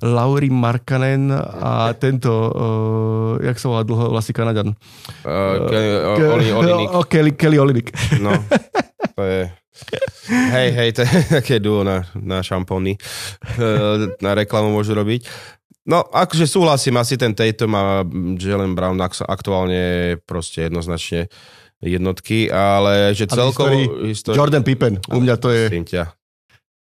[0.00, 4.72] Lauri Markanen a tento, uh, jak sa volá dlho vlastný Kanaďan?
[5.20, 6.88] Uh, Kelly, uh, Oli, Olinik.
[7.12, 7.88] Kelly, Kelly Olinik.
[8.24, 8.32] No,
[9.18, 9.52] to je
[10.56, 11.10] hej, hej, to je
[11.40, 12.96] také duo na, na šampóny.
[13.58, 15.24] Eh, na reklamu môžu robiť.
[15.88, 18.04] No, akože súhlasím, asi ten Tatum a
[18.36, 21.32] Jalen Brown aktuálne proste jednoznačne
[21.80, 24.04] jednotky, ale že celkovo...
[24.04, 25.72] Histori- Jordan Pippen, u mňa to je...
[25.72, 26.12] Ťa.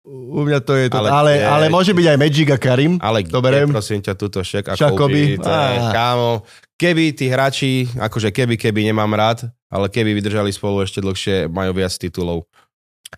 [0.04, 3.00] U mňa to je to, ale, ale, je, ale môže byť aj Magic a Karim.
[3.00, 3.40] Ale kde,
[3.72, 6.44] prosím ťa, túto šek a Kobe, to je, kámo,
[6.76, 11.72] keby tí hráči, akože keby, keby nemám rád, ale keby vydržali spolu ešte dlhšie, majú
[11.72, 12.44] viac titulov.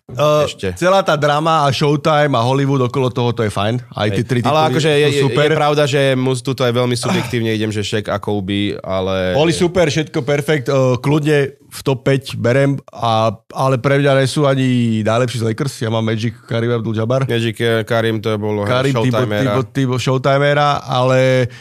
[0.07, 3.81] Uh, celá tá drama a Showtime a Hollywood okolo toho, to je fajn.
[3.91, 5.51] Aj tie tri Ale akože je, je, super.
[5.51, 9.35] je pravda, že mu tuto aj veľmi subjektívne idem, že Shaq a Kobe, ale...
[9.35, 10.71] Boli super, všetko perfekt.
[10.71, 14.67] Uh, kľudne v top 5 berem, a, ale pre mňa nie sú ani
[15.03, 15.73] najlepší z Lakers.
[15.83, 17.27] Ja mám Magic, Karim Abdul-Jabbar.
[17.27, 19.59] Magic, eh, Karim, to bolo Karim, Showtimera.
[19.59, 21.51] Karim, typo Showtimera, ale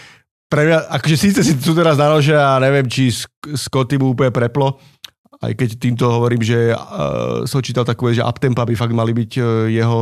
[0.47, 3.11] pre mňa, akože síce si tu teraz naložia a neviem, či
[3.59, 4.79] Scotty mu úplne preplo,
[5.45, 9.33] aj keď týmto hovorím, že uh, som čítal takú že uptempo by fakt mali byť
[9.37, 10.01] uh, jeho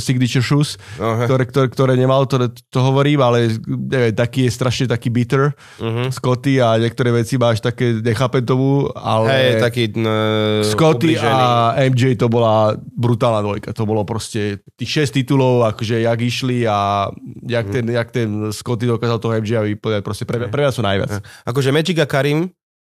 [0.00, 1.28] signature shoes, uh-huh.
[1.28, 6.08] ktoré, ktoré, ktoré nemal, to, to hovorím, ale neviem, taký je strašne taký bitter uh-huh.
[6.08, 11.28] Scotty a niektoré veci máš také, nechápem tomu, ale hey, taký uh, Scotty ubližený.
[11.28, 16.64] a MJ to bola brutálna dvojka, to bolo proste tých 6 titulov, akože jak išli
[16.64, 17.12] a
[17.44, 17.74] jak, uh-huh.
[17.76, 21.10] ten, jak ten Scotty dokázal toho MJ vypovedať, proste pre, pre mňa sú najviac.
[21.20, 21.50] Uh-huh.
[21.52, 22.48] Akože Magic a Karim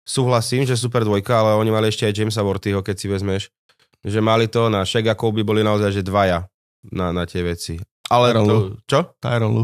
[0.08, 3.43] súhlasím, že super dvojka, ale oni mali ešte aj Jamesa Wortyho, keď si vezmeš.
[4.08, 6.47] Že mali to na Shaq a Kobe boli naozaj že dvaja
[6.95, 7.76] na, na tie veci.
[8.08, 8.99] Ale Tyron to, čo?
[9.20, 9.64] Tyron Lu.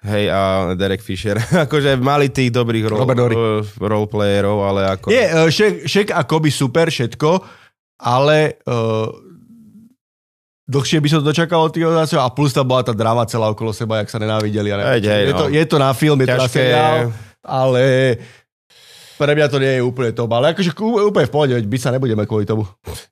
[0.00, 1.36] Hej, a Derek Fisher.
[1.68, 3.36] akože mali tých dobrých Horry.
[3.36, 5.12] uh, roleplayerov, ale ako...
[5.12, 7.44] Nie, uh, Shaq, Shaq a Kobe super, všetko,
[8.00, 9.12] ale uh,
[10.64, 13.52] dlhšie by som to dočakal od tých organizácií a plus tam bola tá drama celá
[13.52, 14.72] okolo seba, jak sa nenávideli.
[14.72, 15.52] A Hej, hej, je, to, no.
[15.52, 17.04] je to na film, je to na Ťažké seriál, je.
[17.44, 17.82] ale
[19.20, 20.24] pre mňa to nie je úplne to.
[20.24, 22.64] Ale akože úplne v pohode, byť sa nebudeme kvôli tomu.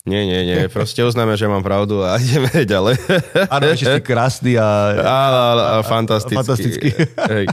[0.09, 0.73] Nie, nie, nie.
[0.73, 2.97] Proste uznáme, že mám pravdu a ideme ďalej.
[3.53, 4.69] Áno, ešte si krásny a...
[5.05, 6.41] A, a, a fantastický.
[6.41, 6.89] fantastický.
[7.29, 7.45] Hej.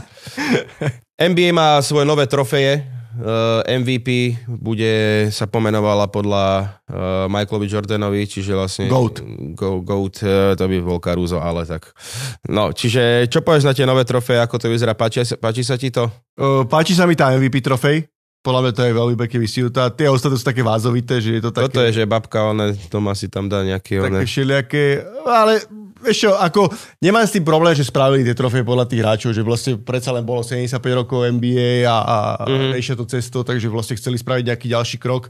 [1.20, 2.96] NBA má svoje nové trofeje.
[3.16, 6.44] Uh, MVP bude, sa pomenovala podľa
[6.84, 8.92] uh, Michaelovi Jordanovi, čiže vlastne...
[8.92, 9.24] Goat.
[9.56, 11.96] Go, goat, uh, to by bol Caruso, ale tak.
[12.44, 14.92] No, čiže čo povieš na tie nové trofeje, ako to vyzerá?
[14.92, 16.12] Páči, páči sa ti to?
[16.36, 18.04] Uh, páči sa mi tá MVP trofej.
[18.46, 19.90] Podľa mňa to je veľmi pekne vysiutá.
[19.90, 21.66] Tie ostatné sú také vázovité, že je to také...
[21.66, 23.98] Toto je, že babka, ona doma si tam dá nejaké...
[23.98, 24.30] také One...
[24.30, 25.66] všelijaké, ale
[25.98, 26.70] vieš čo, ako
[27.02, 30.22] nemám s tým problém, že spravili tie trofeje podľa tých hráčov, že vlastne predsa len
[30.22, 32.16] bolo 75 rokov NBA a, a
[32.46, 32.78] Mhm.
[32.78, 32.98] mm-hmm.
[33.02, 35.26] to cesto, takže vlastne chceli spraviť nejaký ďalší krok.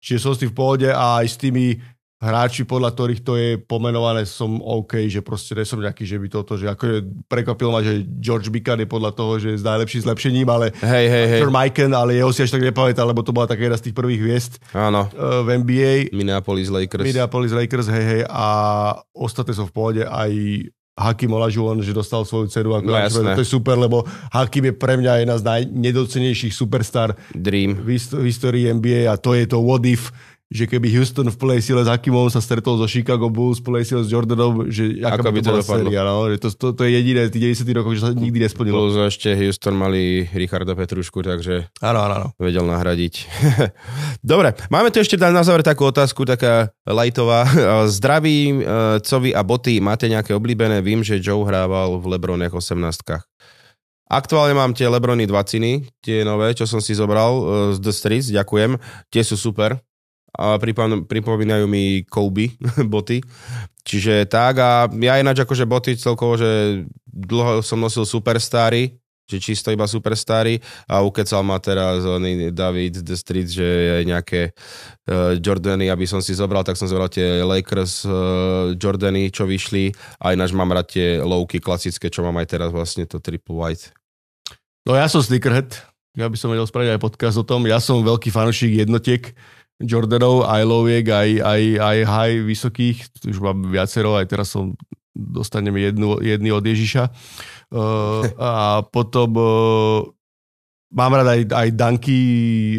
[0.00, 1.76] Čiže som s tým v pohode a aj s tými
[2.20, 6.28] hráči, podľa ktorých to je pomenované, som OK, že proste nie som nejaký, že by
[6.28, 10.44] toto, že ako prekvapilo ma, že George Bican je podľa toho, že je najlepší zlepšením,
[10.46, 11.40] ale Hej, hej, hej.
[11.42, 14.20] Mikan, ale jeho si až tak nepamätám, lebo to bola taká jedna z tých prvých
[14.20, 15.08] hviezd Áno.
[15.08, 15.92] uh, v NBA.
[16.12, 17.08] Minneapolis Lakers.
[17.08, 18.46] Minneapolis Lakers, hej, hej, a
[19.10, 20.30] ostatné sú v pohode, aj
[21.00, 22.76] Hakim Olajuwon, že dostal svoju cenu.
[22.76, 23.32] Ako No jasné.
[23.32, 27.80] to je super, lebo Hakim je pre mňa jedna z najnedocenejších superstar Dream.
[27.80, 30.12] v histórii NBA a to je to what if,
[30.50, 33.84] že keby Houston v plnej sile s Hakimom sa stretol so Chicago Bulls v plnej
[33.86, 35.86] sile s Jordanom, že aká Ako by by to to bola dopadlo?
[35.86, 36.14] séria, no?
[36.26, 38.74] že to, to, to, je jediné z tých 90 rokov, že sa nikdy nesplnilo.
[38.74, 42.28] Plus ešte Houston mali Richarda Petrušku, takže Áno, áno, áno.
[42.42, 43.14] vedel nahradiť.
[44.26, 47.46] Dobre, máme tu ešte na záver takú otázku, taká lajtová.
[47.96, 50.82] Zdravím, eh, Covi a Boty, máte nejaké oblíbené?
[50.82, 53.22] Vím, že Joe hrával v Lebroniach 18
[54.10, 57.44] Aktuálne mám tie Lebrony 20, tie nové, čo som si zobral eh,
[57.78, 58.74] z The Streets, ďakujem.
[59.14, 59.78] Tie sú super.
[60.36, 62.54] A pripom- pripomínajú mi Kobe
[62.92, 63.22] boty.
[63.82, 69.00] Čiže tak a ja ináč akože boty celkovo, že dlho som nosil superstáry,
[69.30, 70.58] že čisto iba superstáry
[70.90, 76.18] a ukecal ma teraz oný David The Street, že je nejaké uh, Jordany, aby som
[76.18, 80.90] si zobral, tak som zobral tie Lakers uh, Jordany, čo vyšli a ináč mám rád
[80.90, 83.94] tie lowky klasické, čo mám aj teraz vlastne to triple white.
[84.82, 85.78] No ja som sneakerhead,
[86.18, 87.62] ja by som vedel spraviť aj podcast o tom.
[87.70, 89.30] Ja som veľký fanúšik jednotiek
[89.80, 94.76] Jordanov, aj lowiek, aj, aj, aj high vysokých, už mám viacero, aj teraz som
[95.16, 97.08] dostanem jednu, jedny od Ježiša.
[97.70, 100.04] Uh, a potom uh,
[100.90, 102.18] mám rád aj, aj danky,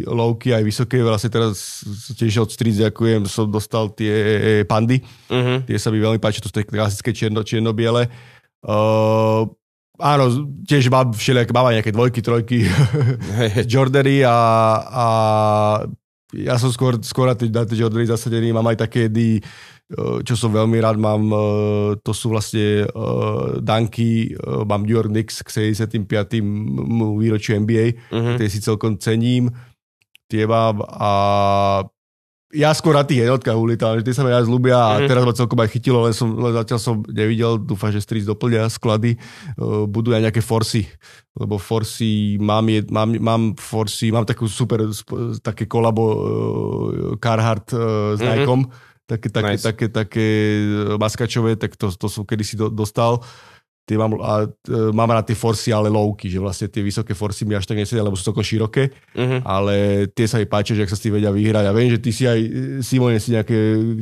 [0.06, 1.82] lowky, aj vysoké, vlastne teraz
[2.14, 5.64] tiež od Street ďakujem, som dostal tie pandy, Uh-huh.
[5.64, 8.12] tie sa mi veľmi páči, to sú tie klasické čierno, čierno-biele.
[8.62, 9.47] Uh,
[9.95, 10.24] áno,
[10.68, 12.58] tiež mám všelijaké, mám aj nejaké dvojky, trojky,
[13.72, 14.38] Jordany a,
[14.86, 15.06] a
[16.34, 20.17] ja som skôr, skôr na tie, na tie Jordany zasadený, mám aj také jedy, eh,
[20.23, 21.39] čo som veľmi rád, mám, eh,
[21.99, 26.39] to sú vlastne uh, danky, mám New York Knicks k 75.
[26.39, 28.36] m- výročiu NBA, Uh-huh.
[28.39, 29.51] tie si celkom cením,
[30.27, 31.11] tie mám a
[32.52, 35.08] ja skôr na tých jednotkách ulietam, že tie sa mi aj ľúbia a Mhm.
[35.08, 38.68] teraz ma celkom aj chytilo, len, som, len zatiaľ som nevidel, dúfam, že Streets doplnia
[38.68, 39.16] sklady,
[39.58, 40.84] uh, budú aj nejaké forsy,
[41.34, 44.84] lebo forsy, mám, jed, mám, mám forsy, mám takú super,
[45.39, 46.20] také kolabo uh,
[47.18, 48.28] Carhartt uh, s Mhm.
[48.43, 48.62] Nikeom,
[49.08, 49.64] také, také, Nice.
[49.64, 50.28] také, také
[50.95, 53.24] maskačové, tak to, to som kedysi do, dostal.
[53.92, 57.44] Tie mám, a, uh, mám rád tie forsy, ale lowky, že vlastne tie vysoké forsy
[57.44, 59.44] mi až tak nesedia, lebo sú celkom široké Uh-huh.
[59.44, 61.68] ale tie sa mi páčia, že ak sa s tým vedia vyhrať.
[61.68, 62.39] A viem, že ty si aj
[62.80, 63.58] Simone si nejaké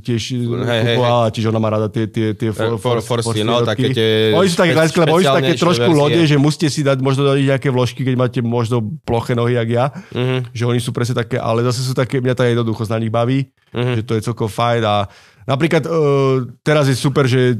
[0.06, 3.66] tiež hej, kupovala, čiže ona má rada tie, tie, tie For, for, for, forsy no,
[3.66, 4.38] také tie...
[4.38, 6.02] Oni sú také špe- klasické, lebo oni sú také trošku verzie.
[6.06, 9.70] lode, že musíte si dať možno dať nejaké vložky, keď máte možno ploché nohy, jak
[9.74, 9.86] ja.
[10.14, 10.46] Uh-huh.
[10.54, 13.50] Že oni sú presne také, ale zase sú také, mňa tá jednoduchosť na nich baví,
[13.70, 13.94] Uh-huh.
[13.94, 15.06] že to je celkom fajn a
[15.50, 17.58] napríklad uh, teraz je super, že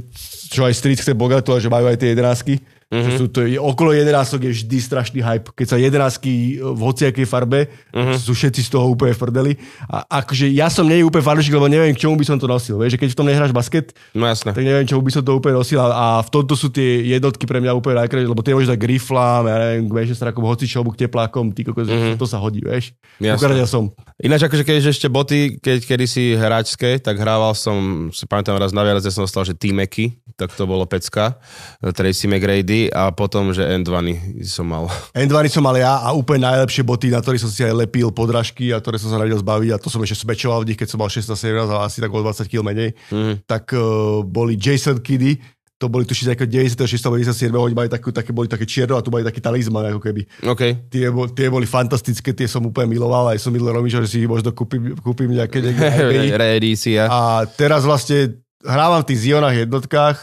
[0.50, 2.62] čo aj Street chce pogratulovať, že majú aj tie jedenásky.
[2.90, 3.06] Mm-hmm.
[3.06, 5.54] Že sú to, okolo jedenások je vždy strašný hype.
[5.54, 8.18] Keď sa jedenásky v hociakej farbe, mm-hmm.
[8.18, 9.54] sú všetci z toho úplne v prdeli.
[9.86, 12.82] A akože ja som nie úplne fanúšik, lebo neviem, k čomu by som to nosil.
[12.82, 14.58] Vieš, že keď v tom nehráš basket, No jasné.
[14.58, 15.78] tak neviem, čomu by som to úplne nosil.
[15.78, 18.80] A, a v tomto sú tie jednotky pre mňa úplne najkrajšie, lebo tie môžeš dať
[18.82, 22.18] k riflám, ja neviem, k Manchesterakom, hocičomu, k teplákom, ty kokos, mm-hmm.
[22.18, 22.98] to sa hodí, vieš.
[23.22, 23.38] Jasné.
[23.38, 23.94] Ukradil som.
[24.20, 28.84] Ináč akože keď ešte boty, keď kedysi hráčské, tak hrával som, si pamätám raz na
[28.84, 31.40] Vianoce som dostal, že T-Macy, tak to bolo pecka,
[31.80, 33.96] Tracy McGrady a potom, že N2
[34.44, 34.92] som mal.
[35.16, 38.76] N2 som mal ja a úplne najlepšie boty, na ktorých som si aj lepil podrážky
[38.76, 41.00] a ktoré som sa radil zbaviť a to som ešte smečoval v nich, keď som
[41.00, 43.48] mal 16-17 a asi tak o 20 kg menej, Mhm.
[43.48, 45.40] tak uh, boli Jason Kiddy,
[45.80, 47.00] to boli tušiť ako 96.
[47.00, 47.56] 97.
[47.56, 50.28] Oni mali takú, také, boli také čierno a tu mali taký talizman, ako keby.
[50.44, 50.92] OK.
[50.92, 54.18] Tie, bol, tie boli fantastické, tie som úplne miloval, aj som milil Romičo, že si
[54.20, 57.08] ich možno kúpim, kúpim nejaké, nejaké Reedícia.
[57.08, 60.20] A teraz vlastne hrávam v tých Zionách jednotkách,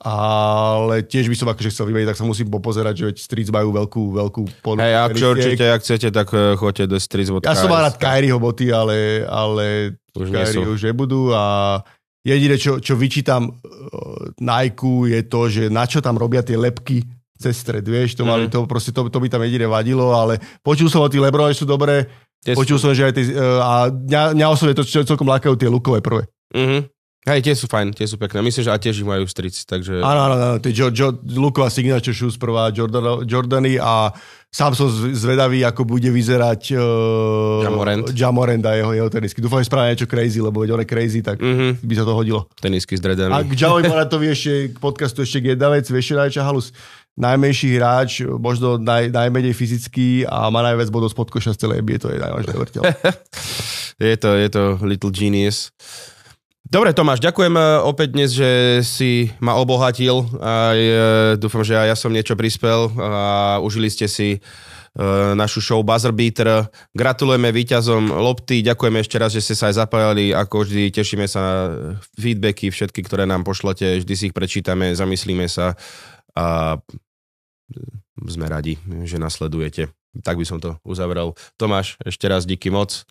[0.00, 4.16] ale tiež by som akože chcel vymeniť, tak sa musím popozerať, že Streets majú veľkú,
[4.16, 4.80] veľkú ponuku.
[4.80, 7.28] Hej, ak určite, ak chcete, tak eh, choďte do Streets.
[7.44, 11.76] Ja som mal rád Kyrieho boty, ale, ale Už Kyrie už nebudú a
[12.20, 13.54] jediné, čo, čo vyčítam uh,
[14.38, 17.04] Nike je to, že na čo tam robia tie lepky
[17.40, 18.52] cez stred, vieš, to, mali, Mhm.
[18.52, 21.64] to, proste, to, to by tam jediné vadilo, ale počul som o tých Lebronoch, sú
[21.64, 22.04] dobré,
[22.40, 23.24] Tie počul som, že aj tie,
[23.60, 26.24] a mňa, mňa osobne to čo celkom lákajú tie lukové prvé.
[26.52, 26.88] Mhm.
[27.20, 28.40] Hej, tie sú fajn, tie sú pekné.
[28.40, 30.00] Myslím, že a tiež ich majú Streets, takže...
[30.00, 34.08] Áno, áno, áno, tie jo, jo, luková signature shoes prvá Jordan, Jordany a
[34.48, 38.08] sám som zv- zvedavý, ako bude vyzerať uh, Ja Morant.
[38.10, 39.38] Jamorant a jeho, jeho tenisky.
[39.38, 41.78] Dúfam, že spravia niečo crazy, lebo veď on je crazy, tak Mhm.
[41.78, 42.48] by sa to hodilo.
[42.56, 43.32] Tenisky s A dreadami.
[43.46, 46.72] k Jamovi Morantovi ešte k podcastu ešte jedna vec, vieš, najväčšia halus?
[47.12, 52.00] Najmenší hráč, možno naj, najmenej fyzický a má najviac bodov spod koša z celej NBA,
[52.00, 52.82] to je najvažšie vrteľ.
[54.00, 55.68] Je to, je to little genius.
[56.70, 60.22] Dobre, Tomáš, ďakujem e, opäť dnes, že si ma obohatil.
[60.38, 64.40] Aj, e, dúfam, že aj ja som niečo prispel a užili ste si e,
[65.34, 66.70] našu show Buzzer Beater.
[66.94, 70.30] Gratulujeme víťazom Lopty, ďakujeme ešte raz, že ste sa aj zapájali.
[70.30, 71.54] Ako vždy, tešíme sa na
[72.14, 74.06] feedbacky, všetky, ktoré nám pošlete.
[74.06, 75.74] Vždy si ich prečítame, zamyslíme sa
[76.38, 76.78] a
[78.30, 78.78] sme radi,
[79.10, 79.90] že nasledujete.
[80.22, 81.34] Tak by som to uzavrel.
[81.58, 83.02] Tomáš, ešte raz díky moc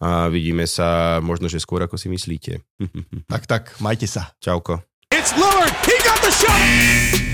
[0.00, 2.60] a vidíme sa možno, že skôr ako si myslíte.
[3.32, 4.32] tak, tak, majte sa.
[4.40, 4.84] Čauko.
[5.12, 5.72] It's Lillard.
[5.86, 7.25] He got the shot.